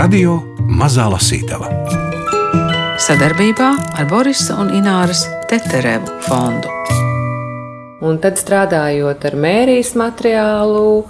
Radio 0.00 0.38
Mazā 0.64 1.10
Lasītava 1.12 1.66
sadarbībā 3.04 3.66
ar 4.00 4.06
Borisa 4.08 4.54
un 4.62 4.70
Ināras 4.72 5.26
Teterevu 5.50 6.14
fondu. 6.24 6.72
Un 8.08 8.16
tad 8.22 8.40
strādājot 8.40 9.26
ar 9.28 9.36
mērijas 9.36 9.90
materiālu, 10.00 11.04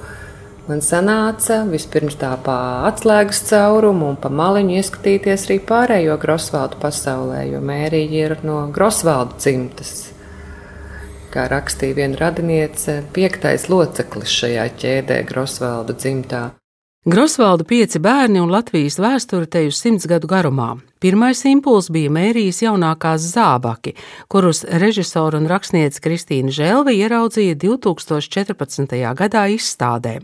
man 0.67 0.83
sanāca 0.83 1.61
vispirms 1.71 2.19
tā 2.19 2.33
pa 2.43 2.59
atslēgas 2.91 3.45
caurumu 3.53 4.11
un 4.11 4.19
pa 4.19 4.33
maliņu 4.43 4.81
ieskatīties 4.81 5.47
arī 5.47 5.61
pārējo 5.71 6.19
Grosvaldu 6.27 6.83
pasaulē, 6.83 7.45
jo 7.53 7.63
mērija 7.63 8.25
ir 8.27 8.39
no 8.43 8.65
Grosvaldu 8.75 9.39
dzimtas. 9.39 9.99
Kā 11.31 11.47
rakstīja 11.53 12.03
viena 12.03 12.27
radiniece, 12.27 13.05
piektais 13.15 13.71
loceklis 13.71 14.35
šajā 14.41 14.67
ķēdē 14.83 15.23
Grosvaldu 15.31 15.95
dzimtā. 15.95 16.49
Grosvalda 17.09 17.65
pieci 17.65 17.97
bērni 17.97 18.43
un 18.45 18.51
Latvijas 18.53 18.99
vēsture 19.01 19.47
te 19.49 19.63
uz 19.65 19.79
simts 19.81 20.05
gadu 20.05 20.29
garumā. 20.29 20.75
Pirmais 21.01 21.41
impulss 21.49 21.89
bija 21.89 22.11
Mērijas 22.13 22.59
jaunākās 22.61 23.25
zābaki, 23.33 23.95
kurus 24.29 24.67
režisora 24.83 25.41
un 25.41 25.49
rakstniece 25.49 26.03
Kristīna 26.05 26.53
Želva 26.53 26.93
ieraudzīja 26.93 27.57
2014. 27.57 28.93
gadā 29.17 29.47
izstādē. 29.49 30.19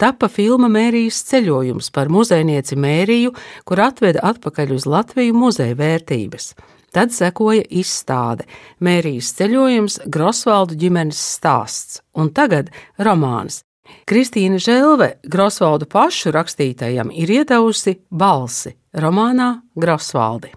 Tapa 0.00 0.30
filma 0.32 0.72
Mērijas 0.72 1.20
ceļojums 1.28 1.92
par 1.92 2.08
muzejnieci 2.08 2.80
Mēriju, 2.80 3.36
kur 3.68 3.84
atveda 3.84 4.24
atpakaļ 4.24 4.72
uz 4.72 4.88
Latviju 4.88 5.36
muzeja 5.36 5.76
vērtības. 5.76 6.54
Tad 6.96 7.12
sekoja 7.12 7.68
izstāde 7.68 8.48
Mērijas 8.80 9.34
ceļojums, 9.36 10.00
Grosvaldu 10.08 10.80
ģimenes 10.80 11.20
stāsts, 11.36 12.00
un 12.16 12.32
tagad 12.32 12.72
romāns 12.96 13.65
Kristīna 14.06 14.60
Želve 14.62 15.16
Grosvaldu 15.24 15.88
pašu 15.90 16.34
rakstītajam 16.36 17.10
ir 17.14 17.32
iedavusi 17.40 17.98
balsi 18.10 18.76
romānā 18.94 19.56
Grosvaldi. 19.74 20.52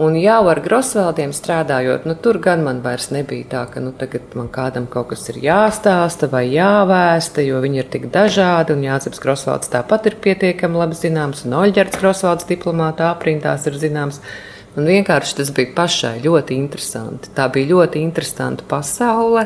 Un 0.00 0.14
jau 0.16 0.46
ar 0.48 0.56
grosvaldiem 0.64 1.34
strādājot, 1.36 2.06
nu, 2.08 2.14
tur 2.16 2.38
gan 2.40 2.62
man 2.64 2.78
vairs 2.80 3.10
nebija 3.12 3.44
tā, 3.50 3.64
ka 3.68 3.80
nu, 3.84 3.90
tagad 3.92 4.32
man 4.38 4.46
kādam 4.48 4.86
kaut 4.88 5.10
kas 5.10 5.26
ir 5.28 5.36
jāstāsta 5.44 6.30
vai 6.32 6.46
jāvēsta, 6.48 7.44
jo 7.44 7.58
viņi 7.60 7.82
ir 7.82 7.90
tik 7.92 8.06
dažādi. 8.14 8.72
Un 8.72 8.86
Jānis 8.86 9.20
Grosvalds 9.20 9.68
tāpat 9.68 10.08
ir 10.08 10.16
pietiekami 10.24 10.80
labi 10.80 10.96
zināms, 10.96 11.44
un 11.44 11.58
Oļģerts 11.60 12.00
Grosvalds 12.00 12.48
diplomāta 12.48 13.10
aprindās 13.10 13.68
ir 13.68 13.76
zināms. 13.82 14.22
Un 14.80 14.88
vienkārši 14.88 15.36
tas 15.42 15.52
bija 15.52 15.74
pašai 15.76 16.14
ļoti 16.24 16.56
interesanti. 16.56 17.28
Tā 17.36 17.50
bija 17.52 17.74
ļoti 17.74 18.00
interesanta 18.00 18.64
pasaule 18.64 19.44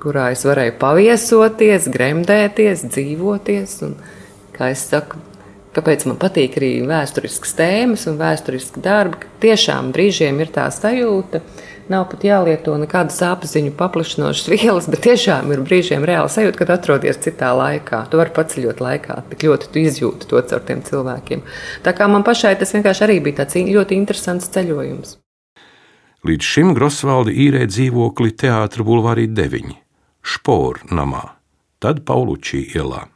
kurā 0.00 0.30
es 0.34 0.44
varēju 0.48 0.76
paviesoties, 0.80 1.88
gremdēties, 1.92 2.84
dzīvoties. 2.92 3.76
Un, 3.86 3.96
kā 4.56 4.70
es 4.74 4.84
saku, 4.90 5.20
kāpēc 5.76 6.06
man 6.10 6.18
patīk 6.20 6.58
arī 6.60 6.72
vēsturiskas 6.88 7.56
tēmas 7.58 8.06
un 8.10 8.20
vēsturiski 8.20 8.82
darbi, 8.84 9.22
ka 9.22 9.34
tiešām 9.46 9.92
brīžiem 9.96 10.40
ir 10.42 10.52
tā 10.54 10.68
sajūta. 10.74 11.42
Nav 11.90 12.04
pat 12.12 12.22
jālieto 12.22 12.76
nekādas 12.78 13.16
apziņu 13.26 13.72
paplašinošas 13.78 14.50
vielas, 14.52 14.86
bet 14.92 15.02
tiešām 15.08 15.50
ir 15.50 15.64
brīžiem 15.66 16.04
reāli 16.06 16.30
sajūta, 16.30 16.60
kad 16.60 16.70
atrodies 16.76 17.18
citā 17.24 17.48
laikā. 17.58 18.04
Tu 18.12 18.20
vari 18.20 18.34
paceļot 18.36 18.84
laikā, 18.84 19.16
tik 19.32 19.48
ļoti 19.48 19.72
tu 19.72 19.82
izjūti 19.82 20.30
to 20.30 20.44
caur 20.52 20.62
tiem 20.68 20.84
cilvēkiem. 20.86 21.42
Tā 21.82 21.96
kā 21.96 22.06
man 22.12 22.22
pašai 22.26 22.54
tas 22.60 22.76
vienkārši 22.76 23.08
arī 23.08 23.18
bija 23.26 23.42
tāds 23.42 23.58
ļoti 23.58 23.98
interesants 23.98 24.52
ceļojums. 24.54 25.18
Līdz 26.20 26.44
šim 26.44 26.74
Grosvaldi 26.76 27.32
īrē 27.46 27.62
dzīvokli 27.64 28.34
Teātra 28.36 28.84
Bulvārī 28.84 29.22
9, 29.32 29.70
Šporu 30.20 30.90
namā, 30.92 31.22
tad 31.80 32.02
Paulučī 32.04 32.60
ielā. 32.76 33.06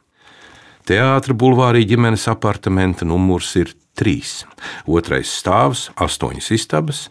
Teātra 0.89 1.35
bulvārī 1.37 1.83
ģimenes 1.85 2.25
apartamenta 2.31 3.05
numurs 3.05 3.51
ir 3.61 3.75
3, 4.01 4.47
otrais 4.89 5.29
stāvs, 5.37 5.91
astoņas 6.01 6.49
istabas 6.57 7.03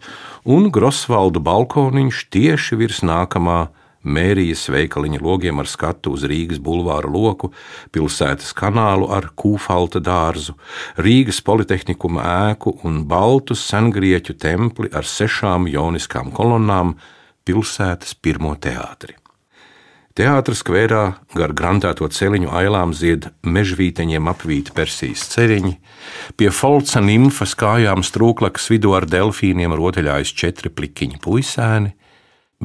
un 0.43 0.67
Grosvaldu 0.67 1.39
balkoniņš 1.39 2.25
tieši 2.27 2.81
virs 2.83 2.99
nākamā 2.99 3.69
Mērijas 4.05 4.67
veikaliņa 4.69 5.19
logiem 5.25 5.59
ar 5.59 5.69
skatu 5.69 6.13
uz 6.15 6.23
Rīgas 6.29 6.61
bulvāra 6.61 7.09
loku, 7.09 7.51
pilsētas 7.91 8.53
kanālu 8.57 9.09
ar 9.13 9.31
kūfalta 9.33 9.99
dārzu, 10.03 10.55
Rīgas 11.01 11.41
politehnikuma 11.45 12.23
ēku 12.51 12.77
un 12.85 13.03
baltu 13.09 13.57
sengrieķu 13.57 14.37
templi 14.37 14.93
ar 14.93 15.09
sešām 15.09 15.65
joniskām 15.71 16.31
kolonnām 16.35 16.95
pilsētas 17.45 18.13
pirmo 18.21 18.53
teātri. 18.61 19.17
Teātras 20.15 20.61
skverā 20.61 21.01
gar 21.35 21.51
grantēto 21.51 22.07
celiņu 22.07 22.47
ailām 22.55 22.93
zied 22.95 23.25
mežvīteņiem 23.43 24.29
apvīti 24.31 24.71
persijas 24.71 25.25
ceriņi, 25.33 25.73
pie 26.39 26.47
folca 26.55 27.01
nimfas 27.03 27.51
kājām 27.59 27.99
strūklakas 27.99 28.69
vidū 28.71 28.93
ar 28.95 29.09
delfīniem 29.11 29.75
rotaļājas 29.75 30.31
četri 30.31 30.71
plikiņi 30.71 31.19
puisēni, 31.19 31.91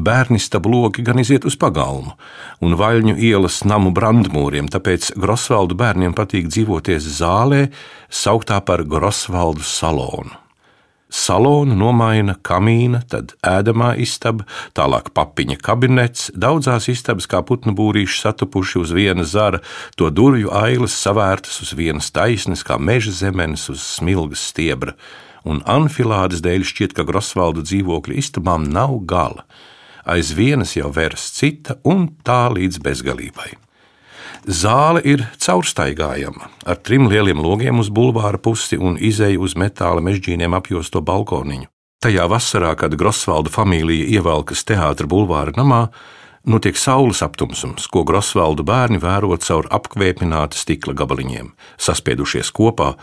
Bērnistabu 0.00 0.70
logi 0.72 1.04
gan 1.06 1.20
iziet 1.22 1.46
uz 1.48 1.56
pagalmu 1.60 2.16
un 2.64 2.76
vaļņu 2.80 3.16
ielas 3.20 3.62
namu 3.68 3.92
brandmūriem, 3.96 4.68
tāpēc 4.72 5.12
Grosvaldu 5.20 5.76
bērniem 5.78 6.14
patīk 6.16 6.48
dzīvoties 6.50 7.08
zālē, 7.20 7.66
sauktā 8.08 8.60
par 8.64 8.84
Grosvaldu 8.88 9.64
salonu. 9.66 10.36
Salonu 11.10 11.74
nomaina 11.74 12.36
kamīna, 12.46 13.00
tad 13.10 13.32
ēdamā 13.42 13.96
istaba, 13.98 14.44
tālāk 14.78 15.08
papiņa 15.16 15.56
kabinets, 15.58 16.28
daudzās 16.38 16.86
istabas 16.92 17.26
kā 17.26 17.40
putnu 17.42 17.74
būrīši 17.74 18.20
satupuši 18.20 18.78
uz 18.78 18.92
viena 18.94 19.26
zara, 19.26 19.58
to 19.98 20.06
durvju 20.14 20.52
ailes 20.54 20.94
savērtas 20.94 21.58
uz 21.64 21.74
vienas 21.74 22.12
taisnes, 22.14 22.62
kā 22.62 22.78
meža 22.78 23.16
zemenes 23.24 23.66
uz 23.72 23.82
smilgas 23.82 24.44
stiebra, 24.52 24.94
un 25.42 25.64
anfilādes 25.66 26.44
dēļ 26.46 26.68
šķiet, 26.70 26.94
ka 26.94 27.08
Grosvaldu 27.08 27.66
dzīvokļu 27.66 28.22
istabām 28.22 28.70
nav 28.70 28.94
gala 29.10 29.48
aiz 30.04 30.34
vienas 30.36 30.76
jau 30.76 30.92
veras 30.92 31.30
cita 31.36 31.78
un 31.84 32.08
tā 32.24 32.46
līdz 32.52 32.80
bezgalībai. 32.84 33.50
Zāle 34.48 35.02
ir 35.04 35.26
caurstaigājama, 35.36 36.48
ar 36.64 36.78
trim 36.80 37.10
lieliem 37.10 37.42
logiem 37.44 37.82
uz 37.82 37.90
bulvāra 37.92 38.40
pusi 38.40 38.78
un 38.80 38.96
izēju 38.96 39.42
uz 39.44 39.56
metāla 39.56 40.00
mežģīniem 40.00 40.56
apjosto 40.56 41.02
balkoniņu. 41.04 41.68
Tajā 42.00 42.24
vasarā, 42.32 42.72
kad 42.80 42.96
Grosvaldu 42.96 43.52
familija 43.52 44.06
ievelkas 44.16 44.64
teātra 44.64 45.04
bulvāra 45.04 45.52
namā, 45.58 45.82
notiek 46.48 46.78
saules 46.80 47.20
aptumsums, 47.20 47.84
ko 47.92 48.06
Grosvaldu 48.08 48.64
bērni 48.64 49.02
vēro 49.02 49.36
caur 49.36 49.68
apkvēpināta 49.68 50.56
stikla 50.56 50.96
gabaliņiem, 50.96 51.52
saspiedušies 51.76 52.48
kopā 52.56 52.94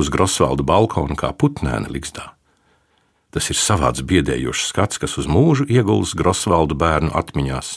uz 0.00 0.08
Grosvaldu 0.08 0.64
balkona 0.64 1.18
kā 1.20 1.34
putnēna 1.36 1.92
likstā. 1.92 2.35
Tas 3.36 3.50
ir 3.52 3.58
savāds 3.60 4.00
biedējošs 4.00 4.70
skats, 4.70 4.96
kas 4.96 5.18
uz 5.20 5.26
mūžu 5.28 5.66
ieguls 5.68 6.14
Grosvaldu 6.16 6.72
bērnu 6.80 7.10
atmiņās. 7.20 7.74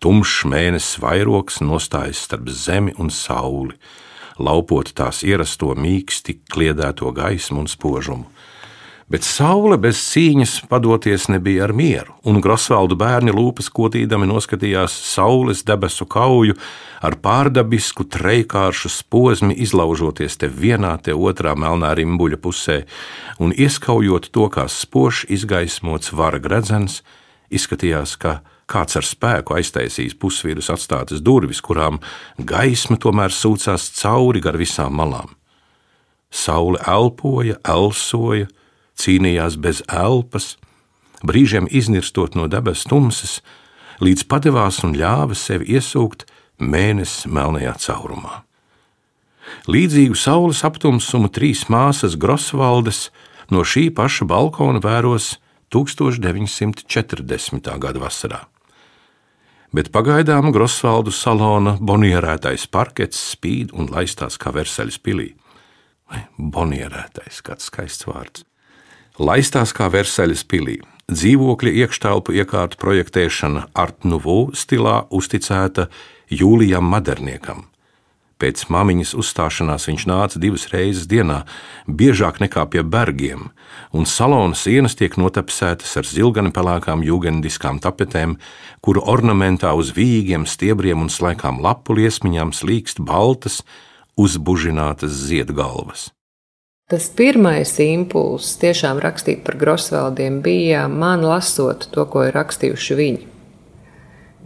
Tumšs 0.00 0.46
mēnesis 0.48 0.96
vairoks 1.02 1.60
nostājas 1.60 2.22
starp 2.24 2.48
zemi 2.48 2.94
un 2.96 3.12
sauli, 3.12 3.76
laupot 4.40 4.88
tās 4.96 5.20
ierasto 5.28 5.74
mīksti, 5.76 6.38
kliedēto 6.48 7.12
gaismu 7.12 7.66
un 7.66 7.68
spožumu 7.68 8.32
bet 9.08 9.24
saule 9.24 9.78
bez 9.80 10.00
cīņas 10.10 10.54
padoties 10.68 11.28
nebija 11.32 11.64
ar 11.66 11.72
mieru, 11.76 12.12
un 12.28 12.42
Grosvaldu 12.44 12.96
bērni 13.00 13.32
lūpas 13.32 13.70
kotīdami 13.72 14.28
noskatījās 14.28 14.92
saules 15.12 15.64
debesu 15.68 16.06
kauju 16.08 16.58
ar 17.04 17.16
pārdabisku 17.22 18.04
trejkāršu 18.04 18.90
posmu, 19.08 19.54
izlaužoties 19.56 20.36
te 20.36 20.48
vienā, 20.48 20.98
te 21.00 21.14
otrā 21.16 21.54
melnā 21.56 21.94
rimbuļa 21.96 22.40
pusē, 22.42 22.82
un 23.40 23.54
ieskaujot 23.56 24.28
to 24.32 24.48
kā 24.52 24.68
spožs 24.68 25.24
izgaismots 25.28 26.12
vara 26.12 26.38
gredzens, 26.38 27.02
izskatījās, 27.50 28.16
ka 28.20 28.40
kāds 28.68 28.98
ar 29.00 29.06
spēku 29.08 29.56
aiztaisīs 29.56 30.16
pusvīrus 30.20 30.68
atstātas 30.74 31.24
durvis, 31.24 31.62
kurām 31.64 32.02
gaisma 32.36 32.98
tomēr 33.00 33.32
sūcās 33.32 33.88
cauri 33.96 34.44
gar 34.44 34.60
visām 34.60 34.92
malām. 35.00 35.32
Saule 36.28 36.80
elpoja, 36.84 37.56
elsoja, 37.64 38.50
cīnījās 38.98 39.56
bez 39.62 39.82
elpas, 39.88 40.56
brīžiem 41.22 41.68
iznirstot 41.70 42.34
no 42.38 42.48
dabas 42.50 42.84
tumsas, 42.88 43.40
līdz 44.02 44.26
padevās 44.30 44.82
un 44.86 44.96
ļāva 44.98 45.34
sevi 45.38 45.64
iesūkt 45.78 46.26
mēnesis 46.58 47.26
melnajā 47.30 47.74
caurumā. 47.86 48.42
Līdzīgu 49.68 50.16
saules 50.18 50.64
aptumsumu 50.66 51.28
trīs 51.32 51.68
māsas 51.72 52.16
Grosvaldes 52.20 53.08
no 53.52 53.64
šī 53.64 53.88
paša 53.96 54.24
balkona 54.28 54.80
vēros 54.84 55.38
1940. 55.72 57.78
gada 57.80 58.00
vasarā. 58.02 58.40
Bet 59.72 59.90
pagaidām 59.92 60.52
Grosvaldu 60.52 61.10
salona 61.12 61.76
bonierētais 61.80 62.66
parkets 62.72 63.18
spīd 63.34 63.72
un 63.76 63.88
laistās 63.92 64.38
kā 64.40 64.52
Versaļas 64.52 64.98
pilī. 65.04 65.34
Vai 66.08 66.24
bonierētais, 66.38 67.42
kāds 67.44 67.64
skaists 67.68 68.06
vārds 68.08 68.48
laistās 69.18 69.74
kā 69.76 69.90
Versaļas 69.92 70.44
pilī. 70.48 70.78
Dzīvokļa 71.08 71.72
iekštelpu 71.82 72.34
iekārtu 72.36 72.78
projektēšana 72.82 73.68
Art 73.74 74.04
Nouveau 74.04 74.50
stilā 74.52 75.06
uzticēta 75.08 75.88
Jūlijam 76.28 76.84
Maderniekam. 76.84 77.64
Pēc 78.38 78.68
māmiņas 78.70 79.16
uzstāšanās 79.18 79.88
viņš 79.88 80.04
nāca 80.06 80.38
divas 80.38 80.68
reizes 80.70 81.08
dienā, 81.10 81.40
biežāk 81.90 82.38
nekā 82.38 82.68
pie 82.70 82.84
bergiem, 82.86 83.48
un 83.90 84.06
salona 84.06 84.54
sienas 84.54 84.94
tiek 85.00 85.16
notapsētas 85.18 85.96
ar 85.98 86.06
zilgani 86.06 86.52
pelēkām 86.54 87.02
jūgendiskām 87.02 87.80
tapetēm, 87.82 88.36
kuru 88.84 89.02
ornamentā 89.10 89.72
uz 89.74 89.90
vīgiem, 89.96 90.46
stiebriem 90.46 91.02
un 91.02 91.10
slaikām 91.10 91.58
lapu 91.64 91.98
liesmiņām 91.98 92.54
slīkst 92.54 93.02
baltas, 93.02 93.64
uzbužinātas 94.14 95.18
ziedgalvas. 95.24 96.12
Tas 96.88 97.10
pirmais 97.12 97.74
impulss 97.84 98.56
tiešām 98.62 99.00
rakstīt 99.04 99.42
par 99.44 99.58
Grosveldiem 99.60 100.40
bija 100.44 100.86
man 100.88 101.26
lasot 101.26 101.90
to, 101.92 102.06
ko 102.08 102.28
ir 102.28 102.38
rakstījuši 102.38 102.96
viņi 103.02 103.26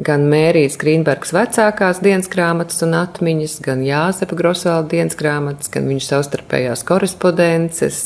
gan 0.00 0.24
Mērijas 0.30 0.78
Grīnbergas 0.80 1.32
vecākās 1.36 2.00
dienas 2.02 2.30
grāmatas 2.32 2.80
un 2.84 2.94
atmiņas, 2.96 3.58
gan 3.64 3.82
Jāzepa 3.84 4.36
Grosvēla 4.38 4.86
dienas 4.88 5.18
grāmatas, 5.18 5.68
gan 5.72 5.88
viņu 5.90 6.04
savstarpējās 6.06 6.84
korespondences, 6.88 7.98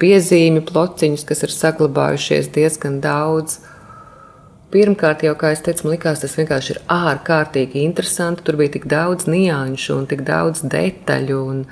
piezīmi 0.00 0.62
plociņus, 0.68 1.24
kas 1.26 1.42
ir 1.46 1.54
saglabājušies 1.54 2.52
diezgan 2.54 3.00
daudz. 3.04 3.58
Pirmkārt, 4.70 5.22
jau 5.26 5.34
kā 5.38 5.52
es 5.54 5.62
teicu, 5.64 5.86
man 5.86 5.96
likās, 5.96 6.22
tas 6.22 6.34
vienkārši 6.38 6.74
ir 6.74 6.80
ārkārtīgi 6.92 7.84
interesanti. 7.86 8.44
Tur 8.46 8.58
bija 8.60 8.74
tik 8.76 8.88
daudz 8.90 9.28
nianšu 9.30 9.94
un 9.94 10.08
tik 10.10 10.24
daudz 10.26 10.64
detaļu. 10.66 11.38
Un, 11.52 11.62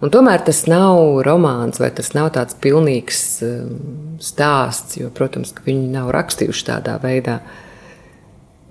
un 0.00 0.12
tomēr 0.12 0.42
tas 0.46 0.64
nav 0.70 1.22
romāns 1.26 1.80
vai 1.82 1.92
tas 1.94 2.12
nav 2.16 2.32
tāds 2.36 2.56
pilnīgs 2.62 3.22
um, 3.46 3.76
stāsts, 4.22 4.98
jo, 5.00 5.12
protams, 5.14 5.54
viņi 5.66 5.92
nav 5.94 6.10
rakstījuši 6.14 6.68
tādā 6.70 6.98
veidā. 7.02 7.40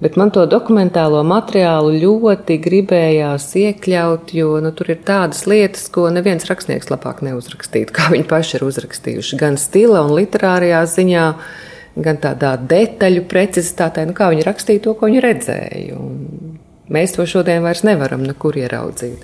Bet 0.04 0.18
man 0.20 0.30
to 0.36 0.44
dokumentālo 0.50 1.22
materiālu 1.24 1.94
ļoti 2.02 2.58
gribējās 2.60 3.46
iekļaut, 3.62 4.34
jo 4.36 4.58
nu, 4.62 4.74
tur 4.76 4.92
ir 4.92 5.00
tādas 5.08 5.46
lietas, 5.48 5.86
ko 5.88 6.10
neviens 6.12 6.44
rakstnieks 6.50 6.92
labāk 6.92 7.22
neuzrakstītu, 7.24 7.96
kā 7.96 8.10
viņi 8.12 8.28
paši 8.28 8.58
ir 8.58 8.66
uzrakstījuši. 8.68 9.40
Gan 9.40 9.56
stila 9.62 10.04
un 10.04 10.12
literārajā 10.18 10.82
ziņā, 10.92 11.24
gan 11.96 12.20
tādā 12.20 12.58
detaļu 12.60 13.24
precizitātē, 13.32 14.04
nu, 14.10 14.18
kā 14.18 14.28
viņi 14.34 14.44
rakstīja 14.44 14.84
to, 14.84 14.98
ko 15.00 15.08
viņi 15.08 15.24
redzēja. 15.24 15.96
Un 15.96 16.60
mēs 16.92 17.16
to 17.16 17.24
šodien 17.30 17.64
vairs 17.64 17.86
nevaram 17.88 18.28
nekur 18.28 18.60
ieraudzīt. 18.60 19.24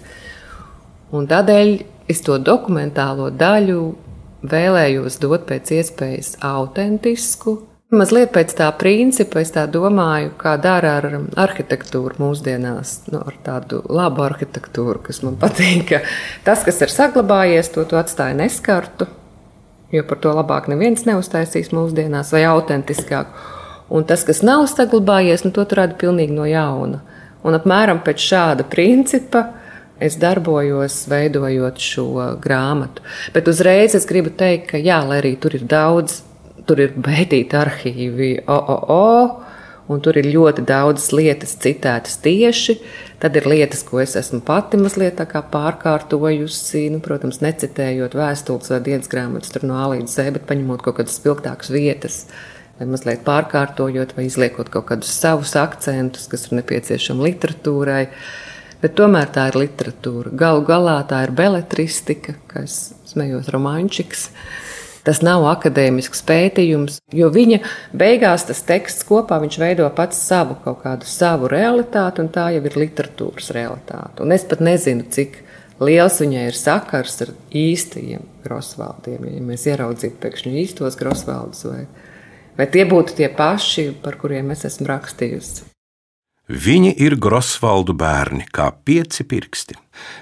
Un 1.11 1.27
tādēļ 1.27 1.73
es 2.11 2.23
to 2.25 2.37
dokumentālo 2.39 3.29
daļu 3.35 3.81
vēlējos 4.51 5.19
dot 5.21 5.45
pēc 5.49 5.75
iespējas 5.79 6.37
autentisku, 6.45 7.59
Mazliet 7.91 8.29
pēc 8.31 8.53
tā 8.55 8.69
principa 8.79 9.41
es 9.43 9.49
tā 9.51 9.65
domāju, 9.67 10.29
kā 10.39 10.53
dara 10.63 10.93
ar 11.01 11.07
arhitektūru 11.43 12.21
mūsdienās, 12.23 12.93
nu, 13.11 13.19
ar 13.19 13.35
tādu 13.43 13.81
labu 13.91 14.23
arhitektūru, 14.23 15.01
kas 15.03 15.19
man 15.25 15.35
patīk. 15.41 15.91
Tas, 16.45 16.63
kas 16.63 16.79
ir 16.85 16.93
saglabājies, 16.93 17.67
to 17.75 17.83
tu 17.83 17.99
atstāja 17.99 18.37
neskartu, 18.39 19.09
jo 19.91 20.05
par 20.07 20.21
to 20.23 20.31
labāk 20.37 20.69
neviens 20.71 21.03
neuztaisīs 21.03 21.73
mūsdienās, 21.75 22.31
vai 22.31 22.45
autentiskāk. 22.47 23.35
Un 23.91 24.07
tas, 24.07 24.23
kas 24.23 24.39
nav 24.39 24.63
saglabājies, 24.71 25.43
nu, 25.43 25.51
to 25.51 25.67
tu 25.67 25.75
radi 25.75 25.99
pilnīgi 25.99 26.31
no 26.37 26.47
jauna. 26.47 27.03
Un 27.43 27.59
apmēram 27.59 27.99
pēc 28.07 28.23
šāda 28.23 28.69
principa 28.71 29.49
es 30.01 30.17
darbojos, 30.21 31.03
veidojot 31.11 31.79
šo 31.81 32.09
grāmatu. 32.41 33.05
Bet 33.35 33.47
uzreiz 33.51 33.95
es 33.97 34.09
gribu 34.09 34.33
teikt, 34.33 34.71
ka 34.73 34.81
jā, 34.81 34.99
lai 35.05 35.21
arī 35.21 35.35
tur 35.39 35.55
ir 35.55 35.63
daudz 35.69 36.23
tur 36.67 36.81
ir 36.81 36.93
pētīti 36.95 37.57
arhīvi 37.57 38.31
OOO, 38.49 39.41
un 39.91 40.03
tur 40.03 40.17
ir 40.21 40.29
ļoti 40.31 40.63
daudzas 40.67 41.09
lietas 41.15 41.57
citētas 41.61 42.19
tieši. 42.23 42.77
Tad 43.21 43.35
ir 43.37 43.47
lietas, 43.49 43.83
ko 43.85 43.99
es 44.01 44.15
esmu 44.19 44.39
pati 44.45 44.79
mazliet 44.81 45.19
pārkārtojusi, 45.51 46.85
nu, 46.93 47.01
protams, 47.03 47.41
necitējot 47.43 48.15
vēstules 48.17 48.71
vai 48.73 48.79
dienas 48.85 49.11
grāmatas 49.11 49.59
no 49.65 49.77
A 49.77 49.89
līdz 49.93 50.15
Z, 50.15 50.31
bet 50.37 50.47
paņemot 50.49 50.85
kaut 50.85 51.01
kādas 51.01 51.19
spilgtākas 51.19 51.73
vietas. 51.73 52.23
Vai 52.79 52.87
mazliet 52.89 53.21
pārkārtojot, 53.27 54.15
vai 54.17 54.25
izliekot 54.25 54.71
kaut 54.73 54.87
kādus 54.89 55.11
savus 55.13 55.53
akcentus, 55.59 56.25
kas 56.31 56.47
ir 56.47 56.57
nepieciešami 56.61 57.27
literatūrai. 57.27 58.05
Bet 58.81 58.97
tomēr 58.97 59.29
tā 59.33 59.47
ir 59.51 59.59
literatūra. 59.61 60.33
Galu 60.33 60.65
galā 60.65 60.97
tā 61.09 61.21
ir 61.27 61.35
beletristika, 61.37 62.35
kas 62.49 62.95
smējot 63.11 63.51
romāņčiks. 63.53 64.27
Uh, 64.31 64.69
Tas 65.01 65.23
nav 65.25 65.47
akadēmisks 65.49 66.21
pētījums, 66.27 66.99
jo 67.15 67.31
viņa 67.33 67.61
beigās 67.97 68.45
tas 68.45 68.61
teksts 68.67 69.05
kopā 69.07 69.39
viņš 69.41 69.57
veido 69.61 69.87
pats 69.97 70.19
savu 70.27 70.59
kaut 70.61 70.83
kādu 70.83 71.09
savu 71.09 71.49
realitāti, 71.49 72.21
un 72.21 72.29
tā 72.33 72.51
jau 72.53 72.61
ir 72.69 72.77
literatūras 72.83 73.49
realitāte. 73.55 74.21
Un 74.21 74.35
es 74.35 74.45
pat 74.45 74.61
nezinu, 74.61 75.07
cik 75.09 75.39
liels 75.81 76.21
viņai 76.21 76.45
ir 76.51 76.57
sakars 76.57 77.17
ar 77.25 77.33
īstajiem 77.49 78.29
grosvaldiem, 78.45 79.25
ja 79.25 79.41
mēs 79.49 79.65
ieraudzītu 79.73 80.21
pēkšņi 80.21 80.55
īstos 80.67 80.99
grosvaldus, 81.01 81.65
vai, 81.65 81.87
vai 82.61 82.69
tie 82.69 82.85
būtu 82.85 83.17
tie 83.17 83.33
paši, 83.33 83.89
par 84.05 84.21
kuriem 84.21 84.53
es 84.53 84.67
esmu 84.69 84.85
rakstījusi. 84.93 85.70
Viņi 86.51 86.89
ir 86.99 87.13
Grosvaldu 87.15 87.93
bērni, 87.95 88.43
kā 88.51 88.65
pieci 88.83 89.23
pirksti. 89.23 89.77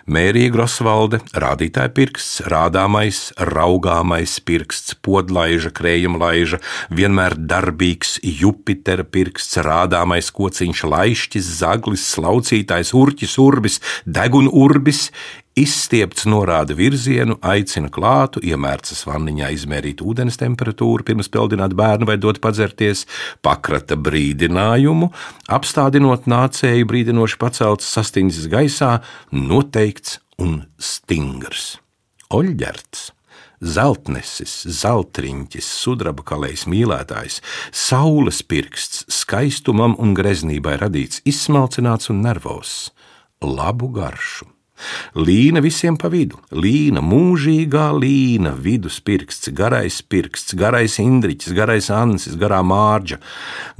Mērija 0.05 0.51
Grosvalde, 0.53 1.17
rādītāja 1.33 1.89
pirksts, 1.95 2.43
rādāmais, 2.51 3.21
raugāmais 3.49 4.35
pirksts, 4.45 4.93
podlaiža, 5.01 5.71
krējuma 5.73 6.21
laiža, 6.21 6.59
vienmēr 6.93 7.33
darbīgs 7.49 8.19
Jupitera 8.21 9.07
pirksts, 9.07 9.57
rādāmais 9.65 10.29
kociņš, 10.35 10.85
laišķis, 10.93 11.49
zaglis, 11.63 12.05
slaucītājs, 12.13 12.93
urķis, 12.93 13.37
urbis, 13.41 13.81
degun 14.05 14.51
urbis, 14.53 15.07
Izstiepts 15.59 16.23
norāda 16.29 16.75
virzienu, 16.77 17.35
aicina 17.43 17.89
klātu, 17.91 18.39
iemērcas 18.47 19.01
vanniņā 19.09 19.49
izmērīt 19.57 19.99
ūdens 20.05 20.39
temperatūru, 20.39 21.03
pirms 21.03 21.27
peldināt 21.33 21.73
bērnu 21.75 22.07
vai 22.07 22.15
dot 22.21 22.39
padzerties, 22.43 23.03
pakrata 23.43 23.97
brīdinājumu, 23.99 25.09
apstādinot 25.51 26.29
nācēju 26.31 26.87
brīdinoši 26.87 27.39
pacelts 27.41 27.89
sastindzis 27.91 28.47
gaisā, 28.51 28.99
noteikts 29.35 30.21
un 30.39 30.61
stingrs. 30.79 31.73
Oļģerts 32.31 33.09
zeltnesis, 33.59 34.53
zeltriņķis, 34.79 35.71
sudraba 35.81 36.23
kalējs 36.23 36.63
mīlētājs, 36.71 37.41
saules 37.75 38.39
pirksts, 38.47 39.03
skaistumam 39.11 39.97
un 39.99 40.15
greznībai 40.15 40.77
radīts, 40.79 41.19
izsmalcināts 41.27 42.13
un 42.13 42.23
nervos, 42.23 42.77
labu 43.43 43.91
garšu. 43.99 44.47
Līna 45.17 45.61
visiem 45.63 45.97
pa 45.99 46.09
vidu, 46.11 46.39
līna, 46.51 47.01
mūžīgā 47.05 47.89
līna, 47.97 48.53
viduspirksts, 48.55 49.51
garais 49.55 49.99
pirksts, 50.01 50.55
garais 50.59 50.99
indriķis, 51.01 51.55
garais 51.57 51.89
ansis, 51.93 52.37
garā 52.39 52.61
mārģa, 52.65 53.19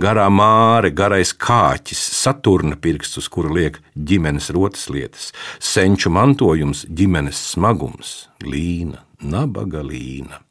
garā 0.02 0.28
māre, 0.34 0.92
garais 0.96 1.34
kāķis, 1.34 2.02
saturna 2.20 2.80
pirksts, 2.80 3.22
uz 3.22 3.30
kura 3.32 3.54
liek 3.54 3.80
ģimenes 3.96 4.52
rotas 4.56 4.90
lietas, 4.92 5.32
senču 5.60 6.12
mantojums, 6.14 6.86
ģimenes 6.90 7.40
smagums, 7.54 8.28
līna, 8.44 9.04
nabaga 9.22 9.84
līna. 9.86 10.44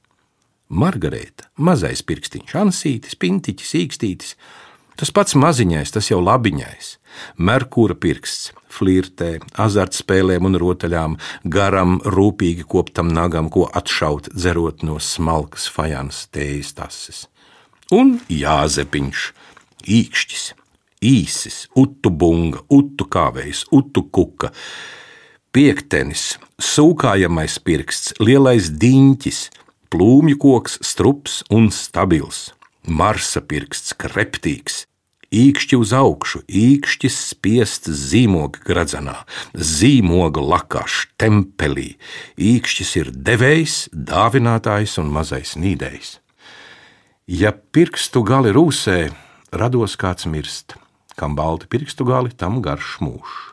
Margarita, 0.69 1.47
mazais 1.57 2.02
pirkstiņš, 2.05 2.55
ansītis, 2.61 3.17
pintiķis, 3.17 3.71
īkstītis, 3.78 4.35
tas 4.99 5.14
pats 5.14 5.38
maziņais, 5.38 5.95
tas 5.95 6.11
jau 6.11 6.19
labiņais, 6.23 6.97
Merkūra 7.38 7.97
pirksts, 7.99 8.52
flirtē, 8.73 9.38
azartspēlēm 9.61 10.49
un 10.49 10.59
rotaļām, 10.61 11.17
garam, 11.50 11.99
rūpīgi 12.05 12.67
koptam 12.69 13.11
nagam, 13.14 13.50
ko 13.52 13.69
atšaut, 13.81 14.31
dzerot 14.35 14.85
no 14.87 14.99
smalkas 15.02 15.69
fajānas 15.73 16.26
tējas 16.35 16.75
tases. 16.78 17.21
Un 17.95 18.19
jāzepiņš, 18.28 19.28
īkšķis, 19.99 20.45
īsis, 21.09 21.62
utu 21.78 22.12
bunga, 22.12 22.62
utu 22.69 23.07
kāvējs, 23.09 23.64
utu 23.75 24.05
kuka, 24.12 24.52
piektenis, 25.55 26.35
sūkājamais 26.61 27.57
pirksts, 27.64 28.12
lielais 28.21 28.69
diņķis, 28.83 29.40
plūmju 29.88 30.37
koks, 30.43 30.76
strups 30.85 31.40
un 31.55 31.71
stabils, 31.73 32.50
marsa 32.85 33.40
pirksts, 33.40 33.97
kreptīgs, 33.97 34.88
īkšķi 35.35 35.78
uz 35.78 35.92
augšu, 35.97 36.42
īkšķis 36.49 37.16
spiests 37.32 37.90
zīmoga 38.11 38.62
gradzenā, 38.64 39.16
zīmoga 39.54 40.42
lakāš 40.42 41.06
tempelī. 41.20 41.97
Īkšķis 42.38 42.94
ir 43.02 43.12
devējs, 43.12 43.76
dāvinātājs 43.92 44.99
un 45.02 45.12
mazais 45.12 45.56
nīdējs. 45.61 46.18
Ja 47.28 47.52
pirkstu 47.52 48.23
gali 48.25 48.54
rūsē, 48.56 49.11
rados 49.52 49.99
kāds 50.00 50.25
mirst, 50.25 50.78
kam 51.18 51.37
balti 51.37 51.68
pirkstu 51.68 52.06
gali, 52.08 52.32
tam 52.32 52.62
garš 52.64 52.97
mūžs. 53.04 53.44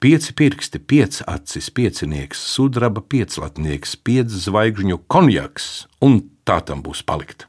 Pieci 0.00 0.32
pirksti, 0.32 0.80
pieci 0.80 1.24
acis, 1.28 1.68
piecinieks, 1.68 2.40
sudraba 2.54 3.02
pieclatnieks, 3.04 3.98
pieci 4.00 4.40
zvaigžņu 4.46 5.02
konjaks, 5.12 5.88
un 6.00 6.22
tā 6.48 6.62
tam 6.64 6.80
būs 6.86 7.04
palikt. 7.04 7.47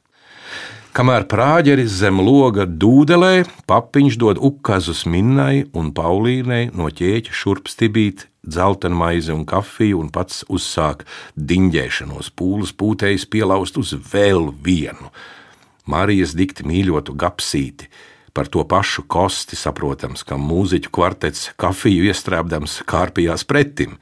Kamēr 0.90 1.28
prāģeris 1.30 2.00
zem 2.02 2.18
loga 2.26 2.64
dūdelē, 2.66 3.44
papiņš 3.70 4.16
dod 4.18 4.40
ukazus 4.42 5.04
Minnai 5.06 5.68
un 5.78 5.92
Paulīnai 5.94 6.72
no 6.74 6.88
ķēķa 6.90 7.36
šurp 7.36 7.70
stibīt 7.70 8.26
dzeltenu 8.42 8.98
maizi 8.98 9.30
un 9.36 9.44
kafiju, 9.46 10.00
un 10.02 10.10
pats 10.10 10.42
uzsāk 10.50 11.06
diņģēšanos, 11.38 12.32
pūles 12.34 12.74
pūtējas 12.74 13.28
pielaust 13.30 13.78
uz 13.78 13.94
vēl 13.94 14.50
vienu. 14.66 15.12
Marijas 15.86 16.34
dikti 16.34 16.66
mīļotu 16.66 17.14
gapsīti, 17.22 17.86
par 18.34 18.50
to 18.50 18.66
pašu 18.66 19.06
kosti 19.06 19.60
saprotams, 19.62 20.26
ka 20.26 20.42
mūziķu 20.42 20.90
kvartets 20.90 21.52
kafiju 21.62 22.10
iestrēbdams 22.10 22.82
kārpījās 22.90 23.46
pretim. 23.46 24.00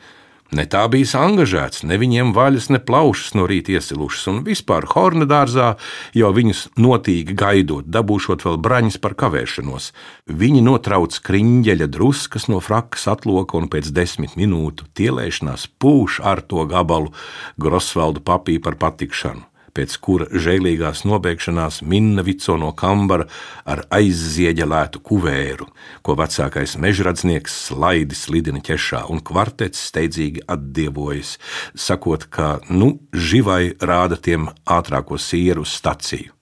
Ne 0.55 0.63
tā 0.63 0.85
bija 0.87 1.19
angažēts, 1.19 1.83
ne 1.83 1.97
viņiem 1.99 2.31
vaļas, 2.35 2.69
ne 2.71 2.79
plaušas 2.79 3.33
no 3.35 3.47
rīta 3.49 3.73
iesilušas, 3.75 4.27
un 4.31 4.37
vispār 4.45 4.87
Horna 4.93 5.27
dārzā 5.27 5.73
jau 6.15 6.29
viņus 6.35 6.61
notīgi 6.79 7.35
gaidot, 7.35 7.89
dabūšot 7.91 8.45
vēl 8.47 8.55
braņas 8.63 8.99
par 9.03 9.17
kavēšanos. 9.19 9.91
Viņi 10.31 10.63
notrauc 10.63 11.19
kriņģeļa 11.27 11.89
druskas 11.91 12.47
no 12.47 12.61
frakas 12.63 13.09
atloka 13.11 13.59
un 13.59 13.67
pēc 13.67 13.91
desmit 13.91 14.39
minūtu 14.39 14.87
tielēšanās 14.95 15.67
pūš 15.83 16.21
ar 16.23 16.45
to 16.47 16.63
gabalu 16.69 17.11
Grosvaldu 17.59 18.23
papī 18.23 18.61
par 18.63 18.79
patikšanu 18.79 19.43
pēc 19.77 19.97
kura 20.03 20.27
žēlīgās 20.33 21.03
nobeigšanās 21.07 21.81
minna 21.85 22.25
vico 22.25 22.57
no 22.59 22.73
kambara 22.77 23.27
ar 23.69 23.83
aizzieģelētu 23.93 25.01
kuvēru, 25.05 25.67
ko 26.01 26.17
vecākais 26.19 26.77
mežradznieks 26.81 27.59
slaidi 27.67 28.17
slidina 28.17 28.63
ķešā, 28.65 29.05
un 29.13 29.21
kvartets 29.21 29.83
steidzīgi 29.91 30.47
atdievojas, 30.49 31.37
sakot, 31.77 32.25
ka 32.33 32.57
nu 32.69 32.95
živai 33.13 33.77
rāda 33.77 34.17
tiem 34.17 34.49
ātrāko 34.65 35.21
sieru 35.21 35.65
staciju. 35.67 36.33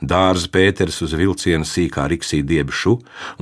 Dārza 0.00 0.48
Pēters 0.48 0.96
uz 1.04 1.12
vilciena 1.12 1.66
sīkā 1.68 2.06
riksī 2.08 2.40
diebšu 2.46 2.94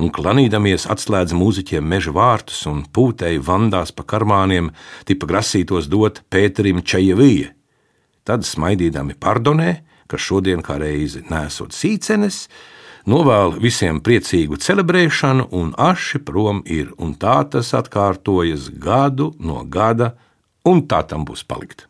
un 0.03 0.09
klanīdamies 0.11 0.89
atslēdz 0.91 1.35
mūziķiem 1.39 1.87
meža 1.87 2.11
vārtus 2.15 2.65
un 2.67 2.81
pūtēji 2.83 3.39
vandās 3.47 3.95
pa 3.95 4.03
karmāniem, 4.03 4.73
tipa 5.07 5.29
grasītos 5.29 5.87
dot 5.87 6.19
Pēterim 6.27 6.83
Čajevīju 6.83 7.53
Tad 8.29 8.45
smaidīdami 8.45 9.15
pardonē, 9.17 9.71
ka 10.05 10.17
šodien 10.21 10.61
kā 10.61 10.75
reizi 10.77 11.23
nesot 11.31 11.73
sīcenes, 11.73 12.43
novēl 13.09 13.55
visiem 13.57 14.03
priecīgu 14.05 14.59
celebrēšanu, 14.61 15.47
un 15.57 15.73
aši 15.73 16.21
prom 16.27 16.61
ir, 16.69 16.93
un 17.01 17.15
tā 17.17 17.39
tas 17.49 17.73
atkārtojas 17.73 18.69
gadu 18.77 19.31
no 19.41 19.63
gada, 19.65 20.13
un 20.61 20.85
tā 20.85 21.01
tam 21.09 21.25
būs 21.25 21.41
palikt. 21.41 21.88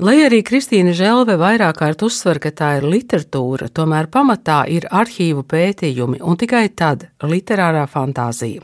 Lai 0.00 0.14
arī 0.24 0.38
Kristīna 0.40 0.94
Želve 0.96 1.34
vairāk 1.36 1.76
kārt 1.82 2.00
uzsver, 2.06 2.38
ka 2.40 2.48
tā 2.56 2.70
ir 2.78 2.86
literatūra, 2.88 3.66
tomēr 3.68 4.06
pamatā 4.08 4.62
ir 4.72 4.86
arhīvu 4.88 5.42
pētījumi 5.44 6.22
un 6.24 6.38
tikai 6.40 6.62
tad 6.72 7.02
literārā 7.20 7.82
fantāzija. 7.84 8.62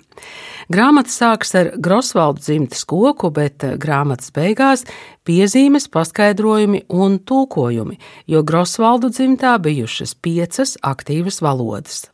Grāmata 0.73 1.13
sākas 1.13 1.51
ar 1.61 1.69
Grosvaldu 1.77 2.41
dzimtas 2.41 2.87
koku, 2.89 3.29
bet 3.37 3.67
grāmatas 3.83 4.33
beigās 4.33 4.87
piezīmes, 5.29 5.91
paskaidrojumi 5.93 6.87
un 6.89 7.19
tulkojumi, 7.21 7.99
jo 8.33 8.41
Grosvaldu 8.41 9.11
dzimtā 9.13 9.59
bijušas 9.61 10.15
piecas 10.17 10.79
aktīvas 10.81 11.43
valodas. 11.45 12.07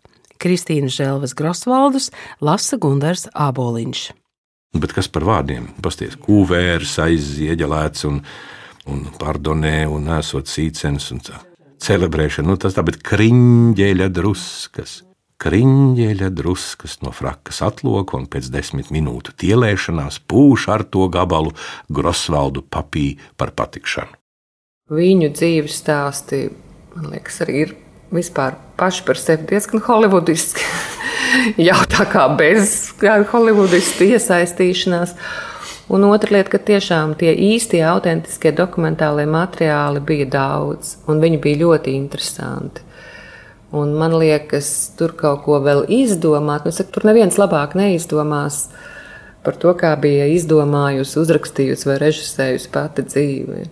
Kristīna 0.43 0.91
Želvas 0.91 1.37
Grosvaldus 1.39 2.09
lasa 2.43 2.75
Gundars 2.83 3.29
Āboliņš. 3.31 4.03
Bet 4.83 4.97
kas 4.97 5.07
par 5.07 5.29
vārdiem? 5.29 5.71
Pasties, 5.85 6.19
kūvērs, 6.19 6.97
aizieģelēts 7.07 8.09
un 8.11 8.19
un 8.91 9.07
pardonē, 9.19 9.85
un 9.91 10.11
esot 10.19 10.51
sīcenis 10.51 11.11
un 11.15 11.23
tā. 11.25 11.41
Celebrēšana, 11.83 12.47
nu 12.47 12.59
tas 12.61 12.77
tā, 12.77 12.85
bet 12.87 13.01
kriņģeļa 13.03 14.09
druskas. 14.15 15.01
Kriņģeļa 15.43 16.29
druskas 16.39 17.01
no 17.03 17.11
frakas 17.11 17.59
atloka 17.67 18.15
un 18.15 18.29
pēc 18.31 18.47
desmit 18.55 18.93
minūtu 18.95 19.35
tielēšanās 19.43 20.21
pūš 20.31 20.69
ar 20.71 20.85
to 20.87 21.09
gabalu 21.11 21.51
Grosvaldu 21.91 22.63
papī 22.63 23.17
par 23.35 23.51
patikšanu. 23.59 24.15
Viņu 24.93 25.33
dzīves 25.35 25.81
stāsti, 25.83 26.45
man 26.95 27.11
liekas, 27.15 27.41
arī 27.43 27.65
ir 27.65 27.75
vispār 28.15 28.59
paši 28.79 29.07
par 29.09 29.19
sevi 29.19 29.49
diezgan 29.51 29.83
holivudiski. 29.83 30.67
Jau 31.69 31.79
tā 31.91 32.07
kā 32.13 32.29
bez 32.39 32.93
holivudistu 33.33 34.13
iesaistīšanās. 34.13 35.17
Un 35.91 36.05
otra 36.07 36.37
lieta, 36.37 36.53
ka 36.55 36.61
tiešām 36.63 37.17
tie 37.19 37.33
īstie, 37.35 37.81
autentiskie 37.83 38.53
dokumentālie 38.55 39.27
materiāli 39.27 40.03
bija 40.07 40.29
daudz, 40.31 40.97
un 41.11 41.19
viņi 41.23 41.41
bija 41.43 41.63
ļoti 41.65 41.95
interesanti. 41.99 42.85
Un 43.75 43.95
man 43.99 44.15
liekas, 44.21 44.93
tur 44.99 45.15
kaut 45.19 45.43
ko 45.47 45.59
vēl 45.65 45.87
izdomāt. 45.91 46.69
Nu, 46.69 46.75
saku, 46.77 46.93
tur 46.95 47.09
neviens 47.09 47.39
labāk 47.41 47.75
neizdomās 47.79 48.67
par 49.43 49.57
to, 49.59 49.73
kā 49.75 49.95
bija 49.99 50.29
izdomājusi, 50.31 51.19
uzrakstījusi 51.25 51.89
vai 51.89 51.99
režisējusi 52.05 52.71
pati 52.73 53.07
dzīve. 53.09 53.65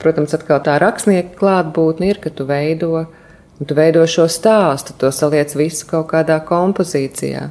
Protams, 0.00 0.32
atkal 0.38 0.62
tā 0.64 0.78
rakstnieka 0.80 1.36
klātbūtne 1.42 2.08
ir, 2.08 2.22
ka 2.24 2.32
tu 2.32 2.46
veido, 2.48 3.04
tu 3.60 3.76
veido 3.76 4.06
šo 4.08 4.30
stāstu, 4.32 4.96
to 4.96 5.12
saliec 5.12 5.52
visu 5.58 5.90
kaut 5.90 6.08
kādā 6.14 6.38
kompozīcijā 6.46 7.50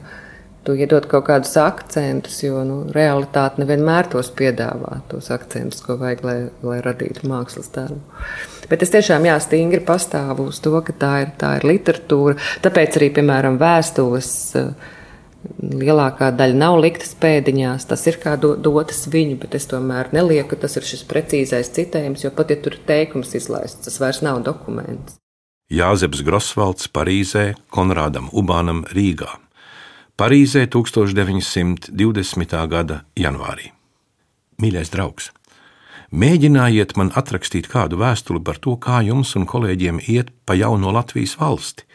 tu 0.64 0.76
iedod 0.80 1.06
kaut 1.12 1.28
kādus 1.28 1.54
akcentus, 1.60 2.40
jo 2.44 2.64
nu, 2.68 2.80
realitāte 2.96 3.62
nevienmēr 3.62 4.10
tos 4.14 4.32
piedāvā, 4.36 5.02
tos 5.12 5.30
akcentus, 5.34 5.84
ko 5.84 5.98
vajag, 6.00 6.24
lai, 6.28 6.38
lai 6.64 6.80
radītu 6.86 7.28
mākslas 7.30 7.72
darbu. 7.76 8.00
Bet 8.72 8.86
es 8.86 8.94
tiešām 8.94 9.28
jā, 9.28 9.36
stingri 9.44 9.84
pastāvu 9.84 10.48
uz 10.52 10.62
to, 10.64 10.74
ka 10.86 10.96
tā 10.96 11.14
ir, 11.26 11.34
tā 11.40 11.58
ir 11.60 11.68
literatūra. 11.68 12.38
Tāpēc 12.64 13.00
arī, 13.00 13.10
piemēram, 13.18 13.60
vēstules 13.62 14.30
eh, 14.60 14.70
lielākā 15.84 16.32
daļa 16.40 16.60
nav 16.62 16.80
liktas 16.80 17.12
pēdiņās. 17.20 17.90
Tas 17.92 18.08
ir 18.08 18.22
kā 18.24 18.38
do, 18.40 18.56
dotas 18.56 19.04
viņu, 19.12 19.42
bet 19.44 19.60
es 19.60 19.68
tomēr 19.72 20.14
nelieku, 20.16 20.58
tas 20.60 20.80
ir 20.80 20.88
šis 20.88 21.04
precīzais 21.10 21.74
citējums, 21.76 22.24
jo 22.24 22.32
pat 22.36 22.56
ja 22.56 22.60
tur 22.64 22.80
ir 22.80 22.88
teikums 22.88 23.36
izlaists, 23.36 23.84
tas 23.90 24.00
vairs 24.02 24.24
nav 24.26 24.42
dokuments. 24.48 25.20
Jāzeps 25.74 26.22
Grosvalds 26.24 26.90
Parīzē, 26.92 27.54
Konrādam 27.74 28.30
Ubānam 28.32 28.84
Rīgā. 28.94 29.43
Parīzē 30.14 30.68
1920. 30.70 32.52
gada 32.70 33.00
janvārī. 33.18 33.72
Mīļais 34.62 34.92
draugs, 34.94 35.32
mēģinājiet 36.14 36.94
man 37.02 37.10
atrakstīt 37.18 37.66
kādu 37.72 37.98
vēstuli 37.98 38.44
par 38.46 38.60
to, 38.62 38.76
kā 38.78 39.00
jums 39.08 39.34
un 39.40 39.48
kolēģiem 39.50 40.04
iet 40.06 40.30
pa 40.46 40.54
jauno 40.54 40.94
Latvijas 40.94 41.34
valsti. 41.42 41.88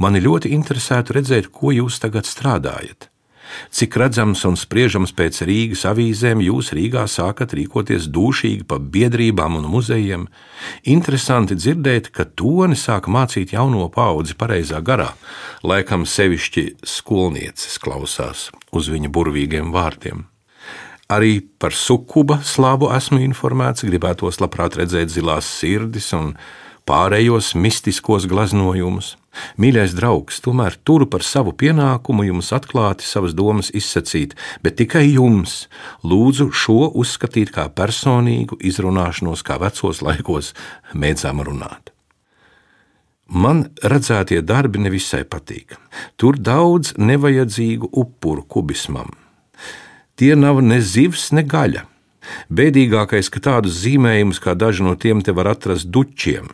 Mani 0.00 0.24
ļoti 0.24 0.48
interesētu 0.56 1.18
redzēt, 1.18 1.52
ko 1.52 1.76
jūs 1.76 2.00
tagad 2.00 2.24
strādājat. 2.24 3.11
Cik 3.72 3.96
redzams 4.00 4.44
un 4.48 4.56
spriežams 4.58 5.14
pēc 5.16 5.42
Rīgas 5.48 5.84
avīzēm, 5.90 6.42
jūs 6.44 6.72
Rīgā 6.76 7.04
sākat 7.10 7.54
rīkoties 7.58 8.08
dūšīgi 8.12 8.66
pa 8.68 8.80
biedrībām 8.80 9.60
un 9.60 9.68
muzejiem. 9.72 10.26
Interesanti 10.92 11.58
dzirdēt, 11.58 12.10
ka 12.14 12.26
toni 12.26 12.78
sāk 12.78 13.08
mācīt 13.12 13.54
jauno 13.56 13.88
paudzi 13.92 14.36
pareizā 14.38 14.82
garā. 14.84 15.12
Laikam 15.62 16.06
sevišķi 16.08 16.66
skolnieces 16.86 17.78
klausās 17.82 18.50
uz 18.72 18.92
viņa 18.92 19.12
burvīgiem 19.12 19.72
vārdiem. 19.74 20.26
Arī 21.12 21.42
par 21.60 21.74
sukuba 21.76 22.38
slābu 22.46 22.88
esmu 22.96 23.20
informēts, 23.26 23.84
gribētos 23.84 24.38
labprāt 24.40 24.78
redzēt 24.80 25.12
zilās 25.12 25.48
sirdis 25.58 26.12
un 26.16 26.32
pārējos 26.88 27.52
mistiskos 27.54 28.26
gleznojumus. 28.30 29.16
Mīļais 29.56 29.94
draugs, 29.96 30.42
tomēr 30.44 30.74
turu 30.84 31.06
par 31.08 31.24
savu 31.24 31.54
pienākumu 31.56 32.26
jums 32.26 32.50
atklāti 32.52 33.06
savas 33.08 33.32
domas 33.32 33.70
izsacīt, 33.72 34.34
bet 34.64 34.76
tikai 34.80 35.06
jums 35.14 35.70
lūdzu 36.04 36.50
šo 36.52 36.90
uzskatīt 37.00 37.54
kā 37.54 37.68
personīgu 37.72 38.60
izrunāšanos, 38.60 39.44
kā 39.46 39.56
vecos 39.62 40.02
laikos 40.04 40.52
mēdzām 40.92 41.40
runāt. 41.48 41.94
Man 43.32 43.70
redzētie 43.80 44.42
darbi 44.44 44.82
nevisai 44.84 45.22
patīk. 45.24 45.78
Tur 46.20 46.36
daudz 46.36 46.92
nevajadzīgu 47.00 47.88
upuru 47.88 48.44
kubismam. 48.44 49.14
Tie 50.20 50.34
nav 50.36 50.60
ne 50.60 50.82
zivs, 50.84 51.30
ne 51.32 51.40
gaļa. 51.40 51.86
Bēdīgākais, 52.52 53.32
ka 53.32 53.40
tādus 53.40 53.80
zīmējumus 53.80 54.42
kā 54.42 54.52
daži 54.54 54.84
no 54.84 54.92
tiem 55.00 55.24
te 55.24 55.32
var 55.32 55.48
atrast 55.56 55.88
dučiem 55.88 56.52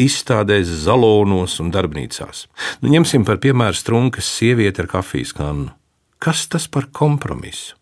izstādēs, 0.00 0.70
zalonos 0.84 1.58
un 1.62 1.70
darbnīcās. 1.74 2.46
Nu, 2.82 2.90
ņemsim 2.92 3.24
par 3.26 3.40
piemēru 3.42 3.78
strunkas 3.78 4.28
sievieti 4.38 4.84
ar 4.84 4.90
kafijas 4.90 5.34
kannu. 5.36 5.72
Kas 6.22 6.46
tas 6.50 6.66
par 6.70 6.88
kompromisu? 6.92 7.76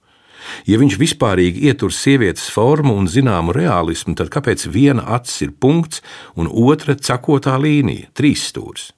Ja 0.66 0.78
viņš 0.80 0.96
vispārīgi 0.98 1.68
ietur 1.70 1.92
sievietes 1.94 2.48
formu 2.50 2.96
un 2.98 3.06
zināmu 3.10 3.54
realismu, 3.54 4.16
tad 4.18 4.32
kāpēc 4.34 4.66
viena 4.74 5.04
acis 5.16 5.46
ir 5.46 5.54
punkts 5.54 6.02
un 6.34 6.50
otra 6.50 6.96
cakotā 6.98 7.54
līnija, 7.62 8.10
trīs 8.18 8.48
stūris? 8.50 8.90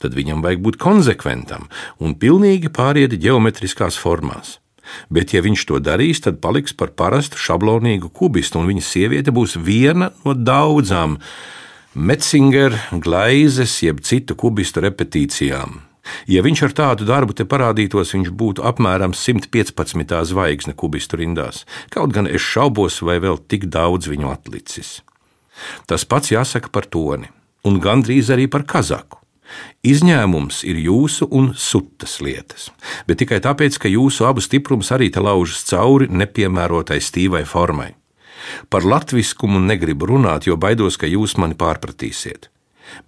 Tad 0.00 0.16
viņam 0.16 0.42
vajag 0.44 0.62
būt 0.64 0.80
konsekventam 0.80 1.68
un 2.02 2.16
pilnīgi 2.20 2.72
pāriet 2.72 3.14
geometriskās 3.20 3.98
formās. 4.00 4.58
Bet, 5.08 5.32
ja 5.32 5.40
viņš 5.44 5.62
to 5.68 5.78
darīs, 5.80 6.20
tad 6.24 6.42
paliks 6.44 6.74
par 6.76 6.92
parastu 6.92 7.40
šablonīgu 7.40 8.10
kubistu, 8.12 8.60
un 8.60 8.68
viņa 8.68 8.84
sieviete 8.84 9.32
būs 9.32 9.56
viena 9.56 10.10
no 10.26 10.34
daudzām, 10.36 11.16
Metzinger, 11.94 12.74
glaizes, 12.90 13.76
jeb 13.86 14.00
citu 14.02 14.34
kubistu 14.34 14.82
repetīcijām. 14.82 15.76
Ja 16.26 16.42
viņš 16.42 16.62
ar 16.66 16.72
tādu 16.74 17.06
darbu 17.06 17.36
te 17.38 17.46
parādītos, 17.46 18.10
viņš 18.16 18.32
būtu 18.34 18.64
apmēram 18.66 19.14
115. 19.14 20.16
zvaigzne 20.26 20.74
kubistu 20.74 21.22
rindās, 21.22 21.62
kaut 21.94 22.10
gan 22.16 22.26
es 22.26 22.42
šaubos, 22.42 22.98
vai 22.98 23.20
vēl 23.22 23.38
tik 23.46 23.68
daudz 23.70 24.10
viņu 24.10 24.32
atlicis. 24.32 25.04
Tas 25.86 26.02
pats 26.02 26.34
jāsaka 26.34 26.74
par 26.74 26.90
toni, 26.90 27.30
un 27.62 27.78
gandrīz 27.78 28.34
arī 28.34 28.50
par 28.50 28.66
kazaku. 28.66 29.22
Izņēmums 29.86 30.64
ir 30.66 30.82
jūsu 30.82 31.30
un 31.30 31.52
sutas 31.54 32.18
lietas, 32.18 32.72
bet 33.06 33.22
tikai 33.22 33.38
tāpēc, 33.38 33.78
ka 33.78 33.86
jūsu 33.86 34.26
abu 34.26 34.42
stiprums 34.42 34.90
arī 34.90 35.12
te 35.14 35.22
laužas 35.22 35.62
cauri 35.70 36.10
nepiemērotai 36.10 36.98
stīvai 36.98 37.46
formai. 37.46 37.92
Par 38.70 38.86
latviskumu 38.86 39.60
negribu 39.62 40.08
runāt, 40.10 40.48
jo 40.48 40.58
baidos, 40.60 40.98
ka 41.00 41.10
jūs 41.10 41.38
mani 41.40 41.56
pārpratīsiet. 41.58 42.50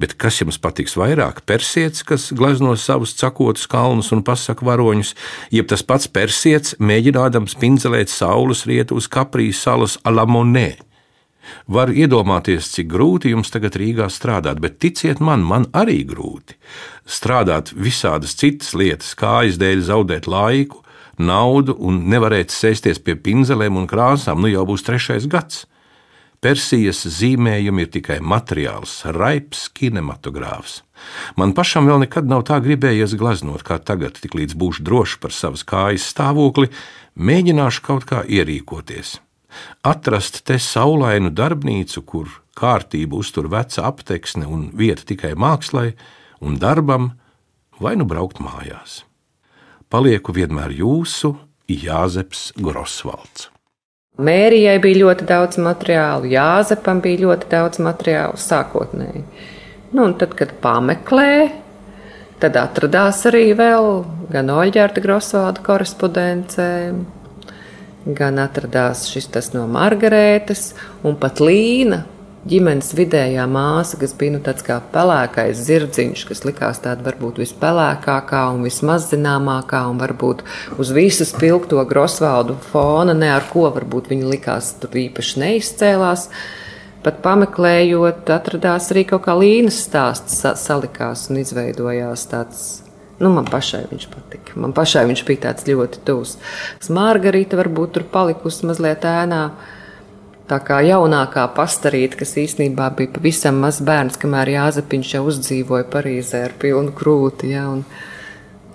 Bet 0.01 0.17
kas 0.21 0.41
jums 0.41 0.59
patiks 0.61 0.97
vairāk? 0.99 1.43
Persietis, 1.49 2.03
kas 2.07 2.31
glezno 2.37 2.75
savus 2.81 3.15
cakotus 3.19 3.69
kalnus 3.71 4.11
un 4.15 4.25
pasaka 4.27 4.65
varoņus, 4.67 5.13
jeb 5.55 5.69
tas 5.71 5.85
pats 5.87 6.09
persietis, 6.09 6.77
mēģinādams 6.81 7.59
pinzelēt 7.61 8.13
saules 8.13 8.65
rietu 8.69 8.99
uz 8.99 9.09
Kaprijas 9.09 9.63
salas 9.67 9.99
Alamonē. 10.05 10.71
Var 11.71 11.93
iedomāties, 11.95 12.73
cik 12.75 12.89
grūti 12.91 13.31
jums 13.31 13.53
tagad 13.55 13.77
Rīgā 13.79 14.09
strādāt, 14.11 14.59
bet 14.63 14.81
ticiet 14.83 15.21
man, 15.23 15.45
man 15.47 15.69
arī 15.77 16.01
grūti. 16.09 16.57
Strādāt 17.07 17.71
visādas 17.75 18.35
citas 18.39 18.73
lietas, 18.75 19.15
kājas 19.19 19.61
dēļ 19.61 19.85
zaudēt 19.87 20.27
laiku, 20.27 20.83
naudu 21.19 21.77
un 21.79 22.05
nevarēt 22.11 22.53
sēsties 22.55 23.01
pie 23.03 23.17
pinzelēm 23.17 23.79
un 23.81 23.89
krāsām, 23.91 24.43
nu 24.43 24.51
jau 24.53 24.67
būs 24.69 24.85
trešais 24.87 25.29
gads. 25.31 25.65
Persijas 26.45 27.01
zīmējumi 27.09 27.87
ir 27.87 27.93
tikai 27.95 28.19
materiāls, 28.21 29.01
raips 29.17 29.67
kinematogrāfs. 29.75 30.83
Man 31.41 31.55
pašam 31.57 31.89
vēl 31.89 32.03
nekad 32.05 32.29
nav 32.29 32.45
tā 32.49 32.59
gribējies 32.63 33.17
glaznot, 33.19 33.65
kā 33.65 33.79
tagad, 33.81 34.21
tik 34.21 34.37
līdz 34.37 34.57
būšu 34.61 34.85
drošs 34.85 35.17
par 35.23 35.33
savas 35.33 35.65
kājas 35.67 36.05
stāvokli, 36.13 36.69
mēģināšu 37.17 37.85
kaut 37.89 38.05
kā 38.09 38.23
ierīkoties. 38.29 39.17
Atrast 39.87 40.43
te 40.45 40.59
saulainu 40.61 41.33
darbnīcu, 41.33 42.05
kur 42.05 42.31
kārtību 42.57 43.25
uztur 43.25 43.49
veca 43.53 43.87
apteksne 43.89 44.45
un 44.45 44.69
vieta 44.77 45.09
tikai 45.09 45.33
mākslai 45.33 45.95
un 46.45 46.61
darbam, 46.61 47.15
vai 47.81 47.97
nu 47.97 48.05
braukt 48.09 48.45
mājās. 48.45 49.03
Palieku 49.87 50.33
vienmēr 50.35 50.73
jūsu 50.75 51.29
Jāzeps 51.71 52.49
Grosvalds. 52.59 53.45
Mērijai 54.19 54.81
bija 54.83 55.05
ļoti 55.05 55.27
daudz 55.29 55.61
materiālu, 55.63 56.27
Jāzepam 56.33 56.99
bija 57.05 57.21
ļoti 57.23 57.47
daudz 57.53 57.79
materiālu 57.85 58.41
sākotnēji. 58.41 59.23
Nu, 59.95 60.09
tad, 60.19 60.35
kad 60.35 60.57
pameklē, 60.65 61.29
tad 62.43 62.59
atradās 62.59 63.23
arī 63.31 63.45
vēl 63.55 64.03
gan 64.35 64.51
Oļģerta 64.57 65.05
Grosvalda 65.05 65.63
korespondence, 65.69 66.67
gan 68.19 68.43
atradās 68.43 69.07
šis 69.13 69.31
tas 69.39 69.53
no 69.55 69.69
Margarētas 69.71 70.73
un 71.07 71.15
pat 71.23 71.39
Līna 71.39 72.03
ģimenes 72.47 72.93
vidējā 72.97 73.45
māsa, 73.51 73.99
kas 74.01 74.15
bija 74.19 74.37
nu, 74.37 74.41
tāds 74.45 74.65
kā 74.67 74.79
pelēkais 74.93 75.59
zirdziņš, 75.67 76.23
kas 76.29 76.45
likās 76.47 76.81
tāda 76.85 77.05
varbūt 77.07 77.41
vispelēkākā 77.43 78.43
un 78.55 78.63
vismaz 78.67 79.09
zināmākā, 79.11 79.83
un 79.91 80.01
varbūt 80.03 80.45
uz 80.79 80.93
visu 80.95 81.27
spilgto 81.29 81.83
grosvaldu 81.89 82.57
fona, 82.71 83.17
ne 83.17 83.33
ar 83.35 83.49
ko 83.51 83.67
varbūt 83.75 84.13
viņa 84.13 84.33
likās 84.33 84.73
tur 84.83 84.97
īpaši 85.07 85.43
neizcēlās. 85.43 86.31
Pat 87.07 87.21
pameklējot, 87.23 88.27
atradās 88.35 88.91
arī 88.91 89.05
kaut 89.07 89.27
kā 89.29 89.37
līnijas 89.39 89.85
stāsts, 89.87 90.41
salikās 90.59 91.29
un 91.31 91.43
izveidojās 91.45 92.27
tāds 92.33 92.67
Nu, 93.17 93.31
man 93.33 93.47
pašai 93.49 93.87
viņš 93.89 94.11
patika. 94.13 94.59
Man 94.61 94.75
pašai 94.77 95.07
viņš 95.09 95.23
bija 95.25 95.47
tāds 95.47 95.65
ļoti 95.65 96.03
tuvs. 96.05 96.35
Margarita 96.93 97.57
varbūt 97.57 97.95
tur 97.95 98.05
palikusi 98.13 98.69
mazliet 98.69 99.07
ēnā. 99.09 99.41
Tā 100.47 100.61
kā 100.63 100.77
jaunākā 100.87 101.43
pastarīte, 101.57 102.21
kas 102.21 102.37
īstenībā 102.39 102.93
bija 102.95 103.11
pavisam 103.17 103.57
mazs 103.65 103.81
bērns, 103.87 104.19
kamēr 104.23 104.53
Jāzepiņš 104.53 105.15
jau 105.17 105.25
uzdzīvoja 105.33 105.89
Parīzē 105.91 106.45
ar 106.47 106.53
pilnu 106.63 106.93
krūti. 106.95 107.51
Ja, 107.51 107.65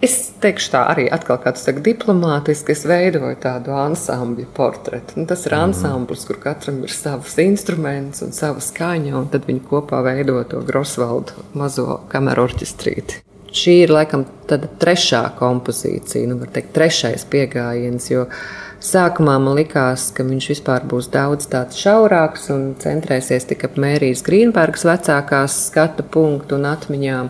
es 0.04 0.18
teikšu 0.44 0.74
tā 0.74 0.82
arī 0.92 1.06
atkal, 1.16 1.40
kā 1.40 1.54
tu 1.56 1.62
saki, 1.64 1.84
diplomātiski 1.86 2.76
es 2.76 2.84
veidoju 2.92 3.40
tādu 3.40 3.72
ansambļu 3.80 4.50
portretu. 4.58 5.16
Un 5.22 5.30
tas 5.32 5.48
ir 5.48 5.56
mm. 5.56 5.70
ansamblis, 5.70 6.26
kur 6.28 6.42
katram 6.44 6.82
ir 6.84 6.92
savs 6.92 7.38
instruments 7.40 8.20
un 8.26 8.36
sava 8.36 8.60
skaņa, 8.60 9.14
un 9.22 9.30
tad 9.32 9.48
viņi 9.48 9.64
kopā 9.72 10.02
veido 10.10 10.42
to 10.52 10.60
Grosvaldu 10.68 11.46
mazo 11.56 12.02
kameru 12.12 12.50
orķestrīti. 12.50 13.24
Šī 13.52 13.78
ir 13.86 13.92
laikam 13.92 14.26
trešā 14.48 15.24
kompozīcija, 15.40 16.28
nu, 16.28 16.38
var 16.40 16.52
teikt, 16.52 16.72
trešais 16.76 17.24
pieejams, 17.32 18.12
jo 18.12 18.28
Sākumā 18.82 19.36
man 19.38 19.54
likās, 19.60 20.08
ka 20.10 20.24
viņš 20.26 20.46
vispār 20.56 20.86
būs 20.90 21.12
daudz 21.14 21.46
tāds 21.52 21.78
šaurāks 21.78 22.48
un 22.50 22.64
centrēsies 22.82 23.46
tikai 23.52 23.68
ap 23.70 23.76
Mērijas 23.78 24.24
Grīnbergas 24.26 24.88
vecākās 24.90 25.58
skatu 25.68 26.02
punktu 26.16 26.58
un 26.58 26.66
atmiņām. 26.66 27.30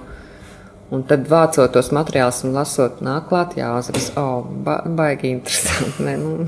Un 0.91 1.05
tad 1.07 1.23
vācot 1.31 1.71
tos 1.71 1.87
materiālus 1.95 2.41
un 2.43 2.51
lasot, 2.51 2.97
nāk 3.05 3.29
klāt 3.29 3.53
jāzeps. 3.55 4.09
Oh, 4.19 4.41
ba 4.43 4.81
baigi 4.83 5.29
interesanti. 5.31 6.03
Ne? 6.03 6.17
Nu, 6.19 6.47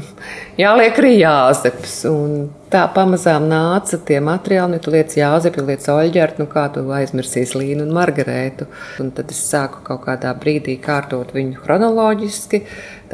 jāliek 0.59 0.99
arī 0.99 1.13
jāzeps. 1.21 1.93
Un 2.09 2.49
tā 2.73 2.81
pamazām 2.91 3.45
nāca 3.47 4.01
tie 4.03 4.19
materiāli, 4.19 4.75
nu, 4.75 4.81
tu 4.83 4.91
liec 4.91 5.15
jāzepi, 5.15 5.63
liec 5.63 5.87
oļģertu, 5.95 6.43
nu 6.43 6.51
kā 6.51 6.65
tu 6.75 6.83
aizmirsīs 6.91 7.55
Līnu 7.55 7.87
un 7.87 7.95
Margarētu. 7.95 8.67
Un 8.99 9.15
tad 9.15 9.31
es 9.31 9.39
sāku 9.47 9.79
kaut 9.87 10.03
kādā 10.09 10.35
brīdī 10.35 10.75
kārtot 10.83 11.31
viņu 11.31 11.63
chronoloģiski. 11.63 12.65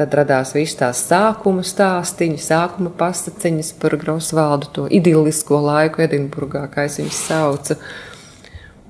Tad 0.02 0.18
radās 0.18 0.56
viss 0.58 0.82
tās 0.82 1.06
sākuma 1.12 1.62
stāstīņi, 1.62 2.42
sākuma 2.42 2.90
pasaciņas 2.98 3.76
par 3.78 4.00
Grosvaldu, 4.02 4.74
to 4.74 4.90
idilisko 4.90 5.62
laiku 5.62 6.02
Edinburgā, 6.10 6.66
kā 6.74 6.90
es 6.90 6.98
viņus 6.98 7.26
saucu. 7.30 7.82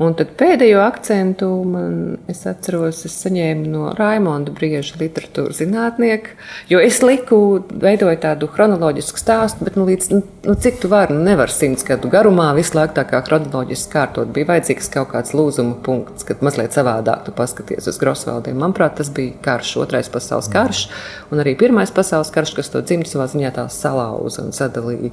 Un 0.00 0.14
tad 0.16 0.30
pēdējo 0.40 0.78
akcentu 0.80 1.46
man, 1.68 1.96
es 2.30 2.38
atceros, 2.48 3.02
es 3.04 3.18
saņēmu 3.20 3.66
no 3.68 3.90
Raimonda 3.98 4.52
Brieža 4.56 4.96
literatūras 4.96 5.58
zinātnieka, 5.60 6.38
jo 6.70 6.80
es 6.80 7.02
liku, 7.04 7.40
veidoju 7.68 8.16
tādu 8.22 8.48
chronoloģisku 8.48 9.20
stāstu, 9.20 9.66
bet 9.66 9.76
nu, 9.76 9.84
līdz, 9.90 10.08
nu, 10.14 10.54
cik 10.64 10.80
tu 10.80 10.88
vari, 10.88 11.12
nu, 11.12 11.20
nevar 11.26 11.52
simts 11.52 11.84
gadu 11.84 12.08
garumā 12.12 12.48
visu 12.56 12.78
laiku 12.78 12.96
tā 12.96 13.04
kā 13.10 13.20
chronoloģiski 13.26 13.92
kārtot. 13.92 14.32
Bija 14.32 14.48
vajadzīgs 14.54 14.88
kaut 14.94 15.12
kāds 15.12 15.36
lūzuma 15.36 15.76
punkts, 15.84 16.24
kad 16.24 16.40
mazliet 16.46 16.72
savādāk 16.72 17.28
tu 17.28 17.36
paskaties 17.36 17.92
uz 17.92 18.00
Grosvaldiem. 18.00 18.56
Manuprāt, 18.56 18.96
tas 19.02 19.12
bija 19.12 19.36
karš, 19.44 19.74
otrais 19.84 20.08
pasaules 20.08 20.48
karš, 20.48 20.86
un 21.28 21.44
arī 21.44 21.52
pirmais 21.60 21.92
pasaules 21.92 22.32
karš, 22.32 22.56
kas 22.56 22.72
to 22.72 22.80
dzimtu 22.80 23.12
savā 23.12 23.28
ziņā 23.34 23.52
tā 23.60 23.68
salauza 23.68 24.48
un 24.48 24.56
sadalīja. 24.56 25.12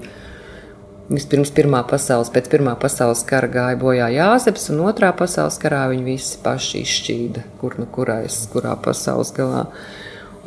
Vispirms 1.07 1.53
Pirmā 1.55 1.85
pasaules, 1.87 2.27
pēc 2.35 2.49
Pirmā 2.51 2.73
pasaules 2.79 3.21
kara 3.27 3.47
gāja 3.47 3.77
bojā 3.79 4.09
Jāzeps, 4.11 4.65
un 4.73 4.81
Otrā 4.89 5.13
pasaules 5.15 5.55
karā 5.61 5.85
viņi 5.93 6.03
visi 6.03 6.41
paši 6.43 6.81
izšķīda, 6.83 7.43
kur 7.61 7.77
nu 7.79 7.87
kurais, 7.95 8.41
kurā 8.51 8.73
pasaules 8.83 9.31
galā. 9.37 9.63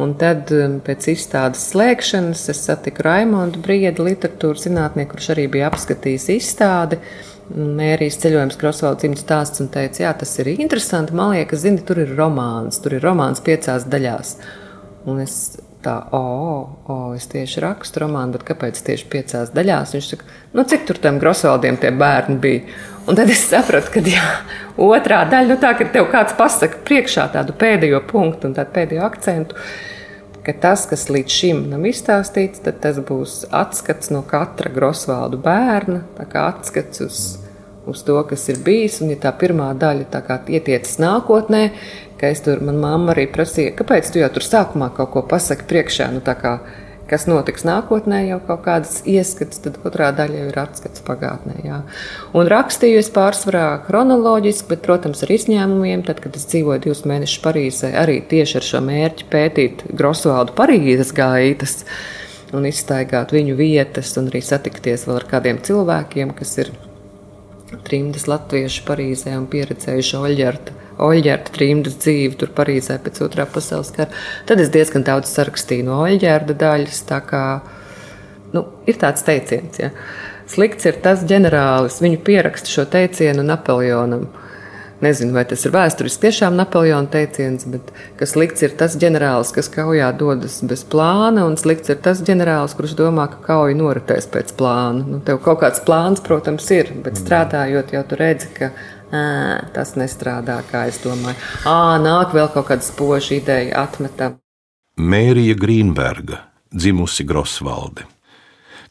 Un 0.01 0.13
tad 0.21 0.53
um, 0.53 0.77
pēc 0.85 1.09
izstādes 1.15 1.63
slēgšanas 1.73 2.43
es 2.53 2.61
satiku 2.69 3.07
Raimondu 3.09 3.63
Briedu, 3.65 4.05
literatūras 4.05 4.67
zinātnieku, 4.69 5.15
kurš 5.15 5.31
arī 5.35 5.47
bija 5.57 5.73
apskatījis 5.73 6.29
izstādi. 6.37 7.01
Mērijas 7.51 8.21
ceļojums, 8.23 8.61
Krosvalds 8.61 9.01
dzimts 9.03 9.25
stāsts 9.25 9.65
un 9.65 9.73
teica, 9.73 10.05
jā, 10.05 10.13
tas 10.21 10.37
ir 10.45 10.53
interesanti. 10.53 11.17
Man 11.17 11.33
liekas, 11.35 11.65
zini, 11.65 11.81
tur 11.89 12.05
ir 12.05 12.13
romāns, 12.21 12.79
tur 12.85 12.99
ir 12.99 13.05
romāns 13.05 13.41
piecās 13.45 13.89
daļās. 13.91 14.37
Un 15.09 15.25
es 15.25 15.41
tā, 15.85 15.97
oh, 16.17 16.69
oh, 16.91 17.11
es 17.17 17.27
tieši 17.31 17.63
rakstu 17.65 18.03
romānu, 18.05 18.35
bet 18.37 18.47
kāpēc 18.49 18.81
tieši 18.87 19.09
piecās 19.13 19.53
daļās? 19.57 19.95
Viņš 19.97 20.09
saka, 20.13 20.29
nu, 20.57 20.65
cik 20.69 20.87
tur 20.89 21.01
tam 21.03 21.21
grosvaldiem 21.23 21.79
tie 21.81 21.93
bērni 21.95 22.39
bija? 22.43 22.79
Un 23.09 23.19
tad 23.19 23.33
es 23.33 23.43
sapratu, 23.49 23.93
ka 23.95 24.05
jā, 24.05 24.25
otrā 24.81 25.23
daļa, 25.31 25.49
nu 25.51 25.59
tā, 25.63 25.73
ka 25.79 25.89
tev 25.93 26.11
kāds 26.13 26.37
pasaka 26.39 26.83
priekšā 26.87 27.31
tādu 27.35 27.57
pēdējo 27.59 28.03
punktu 28.11 28.51
un 28.51 28.57
tādu 28.59 28.75
pēdējo 28.77 29.07
akcentu, 29.09 29.61
ka 30.47 30.57
tas, 30.63 30.87
kas 30.91 31.09
līdz 31.13 31.37
šim 31.41 31.63
nav 31.73 31.85
izstāstīts, 31.89 32.63
tad 32.65 32.83
tas 32.85 33.01
būs 33.05 33.45
atskats 33.51 34.13
no 34.15 34.23
katra 34.29 34.73
grosvaldu 34.73 35.41
bērna, 35.43 36.05
tā 36.21 36.29
kā 36.29 36.49
atskats 36.53 37.07
uz 37.07 37.23
uz 37.87 38.03
to, 38.03 38.23
kas 38.29 38.49
ir 38.49 38.61
bijis. 38.65 39.01
Un, 39.03 39.13
ja 39.15 39.19
tā 39.21 39.33
pirmā 39.37 39.71
daļa 39.79 40.09
tā 40.13 40.23
ietiecas 40.49 40.99
nākotnē, 41.03 41.63
ka 42.21 42.31
es 42.35 42.45
tur, 42.45 42.61
man 42.65 42.79
mamma 42.83 43.15
arī 43.15 43.27
prasīja, 43.33 43.73
kāpēc 43.79 44.13
tu 44.13 44.21
jau 44.21 44.29
tur 44.35 44.45
sākumā 44.45 44.93
kaut 44.97 45.15
ko 45.15 45.25
pasaki 45.27 45.67
priekšā, 45.71 46.11
nu 46.13 46.21
tā 46.25 46.35
kā, 46.37 46.59
kas 47.11 47.25
notiks 47.27 47.65
nākotnē, 47.67 48.21
jau 48.29 48.39
kaut 48.47 48.63
kādas 48.67 49.01
ieskats, 49.09 49.63
tad 49.65 49.81
otrā 49.87 50.11
daļa 50.15 50.43
jau 50.43 50.51
ir 50.53 50.59
atskats 50.63 51.03
pagātnē. 51.07 51.57
Jā. 51.67 51.81
Un 52.37 52.51
rakstīju 52.51 53.01
es 53.01 53.11
pārsvarā 53.15 53.65
chronoloģiski, 53.89 54.69
bet, 54.71 54.85
protams, 54.85 55.25
ar 55.25 55.35
izņēmumiem, 55.35 56.05
tad, 56.07 56.23
kad 56.23 56.37
es 56.39 56.47
dzīvoju 56.53 56.85
divus 56.87 57.03
mēnešus 57.11 57.43
Parīzē, 57.47 57.95
arī 57.99 58.21
tieši 58.31 58.61
ar 58.61 58.69
šo 58.69 58.85
mērķi 58.87 59.31
pētīt 59.33 59.87
Grosvaldu 59.97 60.55
Parīzes 60.61 61.15
gaitas 61.17 61.81
un 62.55 62.69
izstaigāt 62.69 63.35
viņu 63.35 63.57
vietas 63.59 64.13
un 64.21 64.31
arī 64.31 64.43
satikties 64.45 65.09
vēl 65.09 65.23
ar 65.23 65.29
kādiem 65.35 65.61
cilvēkiem, 65.67 66.35
kas 66.39 66.57
ir 66.63 66.73
trimdas 67.87 68.27
latviešu 68.31 68.85
Parīzē 68.89 69.35
un 69.39 69.47
pieredzējuši 69.51 70.17
Oļģerta. 70.21 70.77
Oļģerta 71.01 71.55
trimdas 71.55 71.97
dzīvi 72.03 72.37
tur 72.41 72.51
Parīzē 72.57 72.99
pēc 73.05 73.23
otrā 73.25 73.47
pasaules 73.49 73.93
kara. 73.97 74.11
Tad 74.49 74.61
es 74.61 74.73
diezgan 74.75 75.07
daudz 75.07 75.31
sarakstīju 75.33 75.87
no 75.87 76.01
Oļģerta 76.05 76.57
daļas. 76.61 77.01
Kā 77.31 77.45
nu, 78.57 78.65
ir 78.91 79.01
tāds 79.01 79.25
teiciens, 79.27 79.81
ja 79.81 79.93
slikts 80.51 80.89
ir 80.91 80.99
tas 81.05 81.23
ģenerālis, 81.29 82.01
viņu 82.03 82.21
pieraksta 82.27 82.71
šo 82.71 82.87
teicienu 82.91 83.45
Napoleonam. 83.47 84.27
Nezinu, 85.01 85.33
vai 85.33 85.47
tas 85.49 85.63
ir 85.65 85.73
vēsturiski 85.73 86.27
tiešām 86.27 86.59
Napoleona 86.59 87.09
teiciens, 87.09 87.65
bet 87.73 87.87
kas 88.21 88.35
slikts 88.35 88.61
ir 88.67 88.75
tas 88.77 88.99
ģenerālis, 89.01 89.49
kas 89.57 89.71
kaujā 89.73 90.11
dodas 90.21 90.59
bez 90.61 90.83
plāna, 90.85 91.47
un 91.49 91.57
slikts 91.61 91.89
ir 91.89 91.97
tas 92.05 92.21
ģenerālis, 92.27 92.75
kurš 92.77 92.93
domā, 92.99 93.25
ka 93.33 93.39
kauja 93.47 93.75
noritēs 93.79 94.27
pēc 94.29 94.53
plāna. 94.59 95.01
Nu, 95.09 95.21
tev 95.25 95.41
kaut 95.45 95.61
kāds 95.63 95.81
plāns, 95.87 96.21
protams, 96.25 96.71
ir, 96.77 96.87
bet 97.01 97.17
strādājot, 97.17 97.93
jau 97.97 98.05
tu 98.11 98.15
redzi, 98.21 98.49
ka 98.59 98.67
ā, 98.69 98.73
tas 99.73 99.97
nestrādā, 99.97 100.57
kā 100.69 100.81
es 100.93 100.99
domāju. 101.01 101.37
Ā, 101.65 101.97
nāk 102.05 102.37
vēl 102.37 102.49
kaut 102.53 102.69
kāda 102.69 102.85
spoža 102.85 103.35
ideja 103.39 103.73
atmeta. 103.87 104.37
Mērija 105.01 105.57
Grīnberga, 105.57 106.45
dzimusi 106.77 107.25
Grosvalde. 107.25 108.05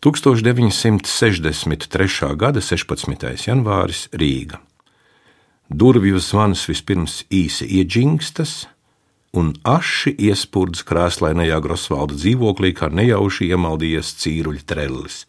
1963. 0.02 2.34
gada 2.40 2.64
16. 2.64 3.46
janvāris 3.46 4.08
Rīga. 4.16 4.64
Durvju 5.70 6.18
zvans 6.18 6.64
vispirms 6.66 7.24
īsi 7.30 7.68
iedžingstas, 7.78 8.66
un 9.38 9.52
aši 9.62 10.16
iespūrdz 10.18 10.82
krāslainajā 10.90 11.60
Grosvalda 11.62 12.18
dzīvoklī, 12.18 12.74
kā 12.74 12.90
nejauši 12.90 13.52
iemaldījies 13.54 14.16
cīruļu 14.24 14.66
trellis. 14.66 15.28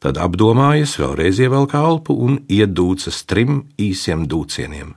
Tad 0.00 0.16
apdomājas, 0.18 0.96
vēlreiz 0.98 1.42
ievelk 1.44 1.76
elpu 1.78 2.16
un 2.16 2.40
iedūcas 2.48 3.20
trim 3.28 3.66
īsiem 3.76 4.24
dūcieniem. 4.26 4.96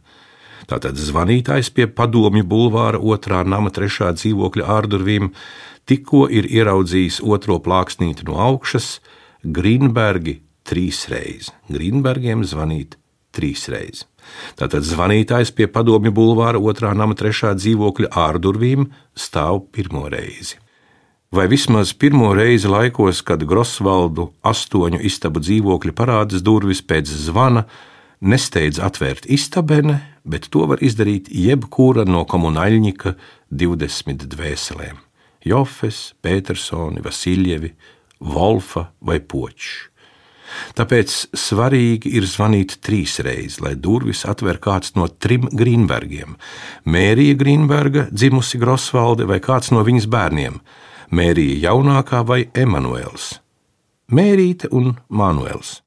Tātad 0.72 0.98
zvanītājs 0.98 1.70
pie 1.76 1.86
padomju 1.92 2.48
bulvāra 2.48 2.98
otrā 2.98 3.44
nama 3.46 3.70
trešā 3.70 4.16
dzīvokļa 4.16 4.72
ārdurvīm 4.80 5.30
tikko 5.86 6.26
ir 6.32 6.48
ieraudzījis 6.48 7.20
otro 7.22 7.60
plāksnīti 7.60 8.26
no 8.32 8.40
augšas, 8.42 8.98
Grīnbergi 9.46 10.40
trīsreiz. 10.66 11.52
Grīnbergiem 11.70 12.42
zvanīt 12.48 12.96
trīsreiz. 13.36 14.08
Tātad 14.60 14.86
zvanītājs 14.88 15.52
pie 15.56 15.68
padomju 15.72 16.14
bulvāra 16.16 16.62
otrā 16.62 16.94
nama 16.98 17.16
trešā 17.18 17.56
dzīvokļa 17.58 18.12
ārdurvīm 18.26 18.90
stāv 19.16 19.66
pirmo 19.76 20.08
reizi. 20.12 20.60
Vai 21.36 21.48
vismaz 21.52 21.92
pirmo 21.94 22.30
reizi 22.38 22.70
laikos, 22.72 23.20
kad 23.26 23.42
Grosvaldu 23.44 24.30
astoņu 24.46 25.02
istabu 25.04 25.42
dzīvokļa 25.44 25.96
parādas 25.98 26.44
durvis 26.46 26.80
pēc 26.86 27.10
zvana, 27.12 27.66
nesteidz 28.22 28.80
atvērt 28.80 29.26
istabene, 29.28 29.98
bet 30.24 30.48
to 30.54 30.64
var 30.70 30.80
izdarīt 30.86 31.28
jebkura 31.34 32.06
no 32.08 32.24
komunāļņika 32.30 33.16
20 33.52 34.30
dvēselēm- 34.32 35.02
Jofes, 35.50 36.14
Petersoni, 36.22 37.04
Vasiljevi, 37.04 37.74
Wolfa 38.22 38.88
vai 39.02 39.20
Počs. 39.20 39.90
Tāpēc 40.76 41.14
svarīgi 41.36 42.12
ir 42.18 42.28
zvanīt 42.30 42.80
trīs 42.86 43.20
reizes, 43.26 43.62
lai 43.62 43.76
durvis 43.76 44.26
atver 44.26 44.60
kāds 44.64 44.96
no 44.96 45.08
trim 45.08 45.48
Grīnbergiem. 45.52 46.36
Mērija 46.86 47.38
Grīnberga, 47.40 48.10
dzimusi 48.12 48.60
Grosvalde, 48.62 49.26
vai 49.30 49.40
kāds 49.40 49.72
no 49.72 49.84
viņas 49.84 50.10
bērniem- 50.12 50.60
Mērija 51.18 51.72
jaunākā 51.72 52.26
vai 52.26 52.46
Emanuēls. 52.54 53.40
Mērīte 54.12 54.70
un 54.72 54.96
Manuēls. 55.10 55.82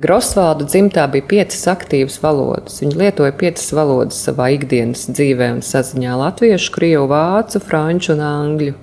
Grosvalda 0.00 0.64
dzimtā 0.64 1.02
bija 1.12 1.26
piecas 1.28 1.66
aktīvas 1.68 2.14
valodas. 2.22 2.78
Viņa 2.80 2.96
lietoja 2.96 3.34
piecas 3.36 3.66
valodas 3.76 4.22
savā 4.24 4.46
ikdienas 4.54 5.02
dzīvē 5.12 5.50
un 5.58 5.60
saziņā- 5.60 6.14
latviešu, 6.22 6.70
krievu, 6.72 7.04
vācu, 7.10 7.60
franču 7.60 8.14
un 8.14 8.22
angļu. 8.24 8.74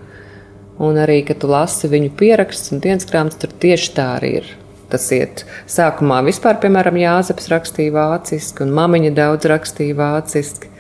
Un 0.78 0.94
arī, 1.02 1.26
kad 1.26 1.40
tu 1.40 1.48
lasi 1.48 1.90
viņu 1.90 2.12
pierakstus 2.20 2.72
un 2.72 2.80
dienas 2.82 3.06
grāmatas, 3.10 3.40
tur 3.40 3.50
tieši 3.50 3.94
tā 3.98 4.06
arī 4.20 4.32
ir. 4.44 4.46
Tas 4.92 5.10
iet 5.12 5.44
sākumā 5.68 6.22
vispār, 6.24 6.62
piemēram, 6.64 6.96
Jāzeps 7.02 7.50
rakstīja 7.52 7.92
vāciski, 7.98 8.64
un 8.64 8.72
mamiņa 8.78 9.12
daudz 9.18 9.48
rakstīja 9.52 9.98
vāciski. 10.00 10.72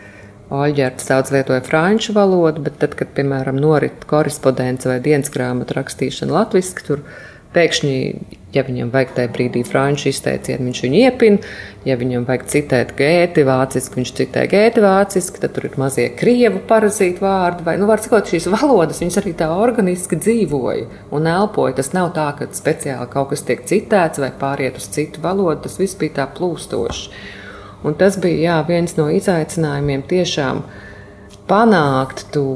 Oļģerts 0.47 1.09
daudz 1.09 1.33
lietoja 1.35 1.59
franču 1.65 2.13
valodu, 2.15 2.61
bet 2.63 2.77
tad, 2.79 2.93
kad, 2.95 3.09
piemēram, 3.17 3.57
norit 3.59 4.05
korespondence 4.07 4.87
vai 4.87 5.01
dienas 5.03 5.31
grāmatu 5.33 5.75
rakstīšana 5.75 6.31
latviešu, 6.37 6.85
tur 6.87 7.03
pēkšņi, 7.55 7.93
ja 8.55 8.63
viņam 8.67 8.89
vajag 8.93 9.13
tajā 9.15 9.29
brīdī 9.33 9.61
franču 9.67 10.09
izteicienu, 10.11 10.67
viņš 10.67 10.81
viņu 10.83 10.99
iepina. 11.01 11.53
Ja 11.87 11.95
viņam 11.99 12.25
vajag 12.27 12.43
citēt 12.51 12.93
gēti 12.97 13.45
vāciski, 13.47 13.99
viņš 14.01 14.11
citē 14.17 14.43
gēti 14.51 14.83
vāciski, 14.83 15.41
tad 15.43 15.53
tur 15.55 15.69
ir 15.69 15.77
mazie 15.79 16.09
krievu 16.19 16.61
parazītu 16.67 17.23
vārdi. 17.23 17.63
Vai, 17.67 17.77
nu, 17.79 17.87
var 17.89 18.03
sakot, 18.03 18.27
šīs 18.27 18.49
valodas, 18.51 18.99
viņas 19.03 19.21
arī 19.21 19.33
tā 19.39 19.47
organiski 19.55 20.19
dzīvoja 20.19 20.87
un 21.15 21.31
elpoja. 21.31 21.77
Tas 21.79 21.93
nav 21.95 22.11
tā, 22.17 22.27
ka 22.39 22.49
speciāli 22.55 23.09
kaut 23.13 23.31
kas 23.31 23.45
tiek 23.47 23.63
citēts 23.69 24.23
vai 24.23 24.33
pāriet 24.35 24.79
uz 24.81 24.89
citu 24.91 25.23
valodu, 25.23 25.63
tas 25.67 25.79
viss 25.79 25.99
bija 25.99 26.19
tā 26.21 26.29
plūstoši. 26.37 27.09
Un 27.87 27.95
tas 27.95 28.17
bija 28.19 28.39
jā, 28.41 28.61
viens 28.67 28.97
no 28.97 29.07
izaicinājumiem 29.13 30.03
tiešām 30.09 30.63
panākt 31.47 32.25
to 32.33 32.47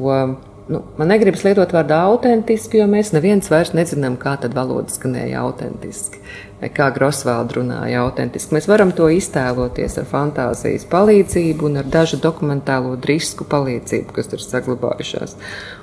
nu, 0.71 0.81
man 0.97 1.11
negribas 1.11 1.43
lietot 1.43 1.73
vārdu 1.75 1.95
autentiski, 1.97 2.79
jo 2.79 2.87
mēs 2.87 3.11
neviens 3.11 3.49
vairs 3.51 3.73
nezinām, 3.75 4.15
kā 4.19 4.37
tad 4.39 4.55
valoda 4.55 4.93
skanēja 4.93 5.41
autentiski. 5.43 6.21
Vai 6.61 6.69
kā 6.71 6.91
Grosvalda 6.93 7.57
runāja 7.57 8.03
autentiski. 8.05 8.53
Mēs 8.55 8.67
varam 8.69 8.91
to 8.95 9.07
iztēloties 9.11 9.97
ar 9.97 10.05
fantāzijas 10.07 10.85
palīdzību 10.91 11.65
un 11.67 11.81
ar 11.81 11.89
dažu 11.91 12.19
dokumentālo 12.21 12.93
disku 13.01 13.47
palīdzību, 13.49 14.13
kas 14.15 14.29
ir 14.31 14.43
saglabājušās. 14.45 15.33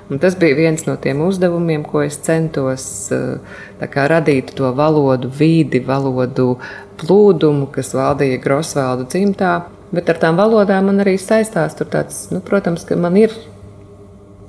Un 0.09 0.23
tas 0.23 0.37
bija 0.39 0.57
viens 0.57 0.85
no 0.87 0.95
tiem 0.97 1.21
uzdevumiem, 1.27 1.83
ko 1.85 2.01
es 2.05 2.17
centos 2.25 2.87
eh, 3.13 3.59
kā, 3.83 4.07
radīt 4.09 4.55
to 4.57 4.71
valodu 4.75 5.29
vidi, 5.29 5.83
valodu 5.85 6.55
plūdumu, 7.03 7.67
kas 7.75 7.93
valdīja 7.93 8.39
Grosvaldu 8.41 9.05
dzimtā. 9.11 9.53
Bet 9.93 10.09
ar 10.09 10.19
tām 10.21 10.39
valodām 10.39 10.89
man 10.89 11.03
arī 11.03 11.17
saistās 11.19 11.77
tāds, 11.77 12.27
nu, 12.33 12.41
protams, 12.45 12.87
ka 12.87 12.97
man 12.97 13.17
ir 13.19 13.33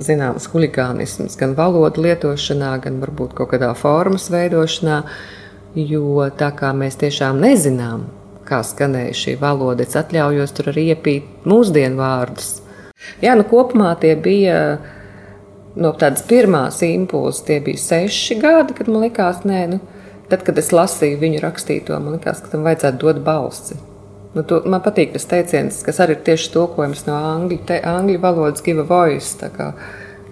zināms 0.05 0.49
huligānisms 0.53 1.37
gan 1.41 1.55
valodu 1.59 2.05
lietošanā, 2.05 2.73
gan 2.85 3.01
varbūt 3.03 3.35
kaut 3.39 3.53
kādā 3.53 3.71
formas 3.79 4.31
veidošanā, 4.33 5.03
jo 5.77 6.27
tā 6.39 6.51
kā 6.57 6.73
mēs 6.77 6.99
tiešām 7.01 7.41
nezinām, 7.43 8.07
kā 8.49 8.63
skanēja 8.67 9.15
šī 9.17 9.37
valoda, 9.41 9.87
es 9.87 9.99
atļaujos 9.99 10.57
tur 10.57 10.73
arī 10.73 10.89
iepīt 10.95 11.47
mūsdienu 11.49 12.01
vārdus. 12.01 12.57
Jā, 13.23 13.37
nu 13.39 13.47
kopumā 13.49 13.93
tie 14.01 14.17
bija 14.21 14.57
no 15.81 15.93
tādas 15.97 16.25
pirmās 16.29 16.81
impulsas, 16.85 17.45
tie 17.47 17.61
bija 17.65 17.81
seši 17.81 18.41
gadi, 18.43 18.77
kad 18.77 18.91
man 18.91 19.07
likās, 19.07 19.45
nē, 19.49 19.63
nu, 19.71 19.79
tad, 20.33 20.43
kad 20.47 20.59
es 20.61 20.73
lasīju 20.75 21.21
viņu 21.23 21.45
rakstīto, 21.45 21.97
man 22.03 22.19
likās, 22.19 22.43
ka 22.43 22.53
tam 22.53 22.67
vajadzētu 22.67 23.01
dot 23.05 23.23
balsi. 23.25 23.79
Nu, 24.35 24.45
to, 24.47 24.61
man 24.71 24.83
patīk 24.85 25.11
tas 25.17 25.27
teiciens, 25.27 25.81
kas 25.83 25.99
arī 26.03 26.15
ir 26.15 26.23
tieši 26.29 26.53
tulkojums 26.55 27.03
no 27.09 27.17
angļu, 27.33 27.59
te, 27.67 27.81
angļu 27.83 28.21
valodas, 28.23 28.63
give 28.63 28.85
a 28.85 28.87
voice. 28.87 29.51
Kā, 29.57 29.73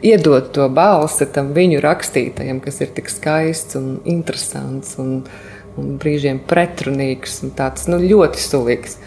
iedot 0.07 0.53
to 0.55 0.69
balsi 0.71 1.27
tam 1.35 1.51
viņu 1.57 1.83
rakstītajam, 1.83 2.61
kas 2.63 2.79
ir 2.85 2.93
tik 2.95 3.11
skaists 3.11 3.79
un 3.79 3.97
interesants 4.07 4.95
un, 5.03 5.25
un 5.79 5.97
brīžiem 5.99 6.39
pretrunīgs 6.47 7.41
un 7.43 7.57
tāds 7.59 7.89
nu, 7.91 7.99
ļoti 8.03 8.45
sulīgs. 8.45 9.01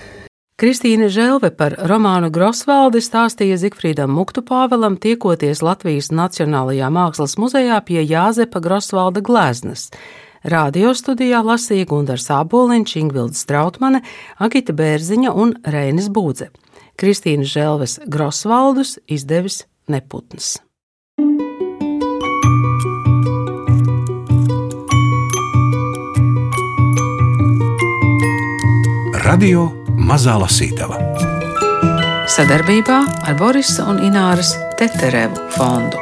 Kristīne 0.62 1.08
Želve 1.10 1.50
par 1.58 1.74
romānu 1.90 2.28
Grosvaldi 2.30 3.00
stāstīja 3.02 3.56
Zikfrīdam 3.58 4.12
Muktu 4.14 4.44
Pāvelam, 4.46 5.00
tiekoties 5.02 5.64
Latvijas 5.66 6.12
Nacionālajā 6.14 6.92
Mākslas 6.94 7.34
muzejā 7.42 7.80
pie 7.88 8.04
Jāzepa 8.04 8.62
Grosvalda 8.62 9.24
gleznas. 9.26 9.88
Radio 10.44 10.96
studijā 10.98 11.44
lasīja 11.46 11.86
Gunārs 11.90 12.26
Aboliņš, 12.34 12.96
Ingvilds 12.98 13.44
Strautmane, 13.46 14.02
Agita 14.42 14.74
Bērziņa 14.74 15.34
un 15.38 15.54
Reinis 15.62 16.10
Būdze. 16.10 16.50
Kristīna 16.98 17.46
Želves 17.46 18.00
Grosvaldus 18.10 18.98
izdevis 19.06 19.66
Neputns. 19.88 20.58
Radio 29.22 29.70
Mazā 30.02 30.36
Lasītava 30.42 30.98
sadarbībā 32.32 33.00
ar 33.28 33.36
Borisa 33.40 33.86
un 33.92 34.00
Ināras 34.08 34.56
Teterevu 34.80 35.50
fondu. 35.58 36.00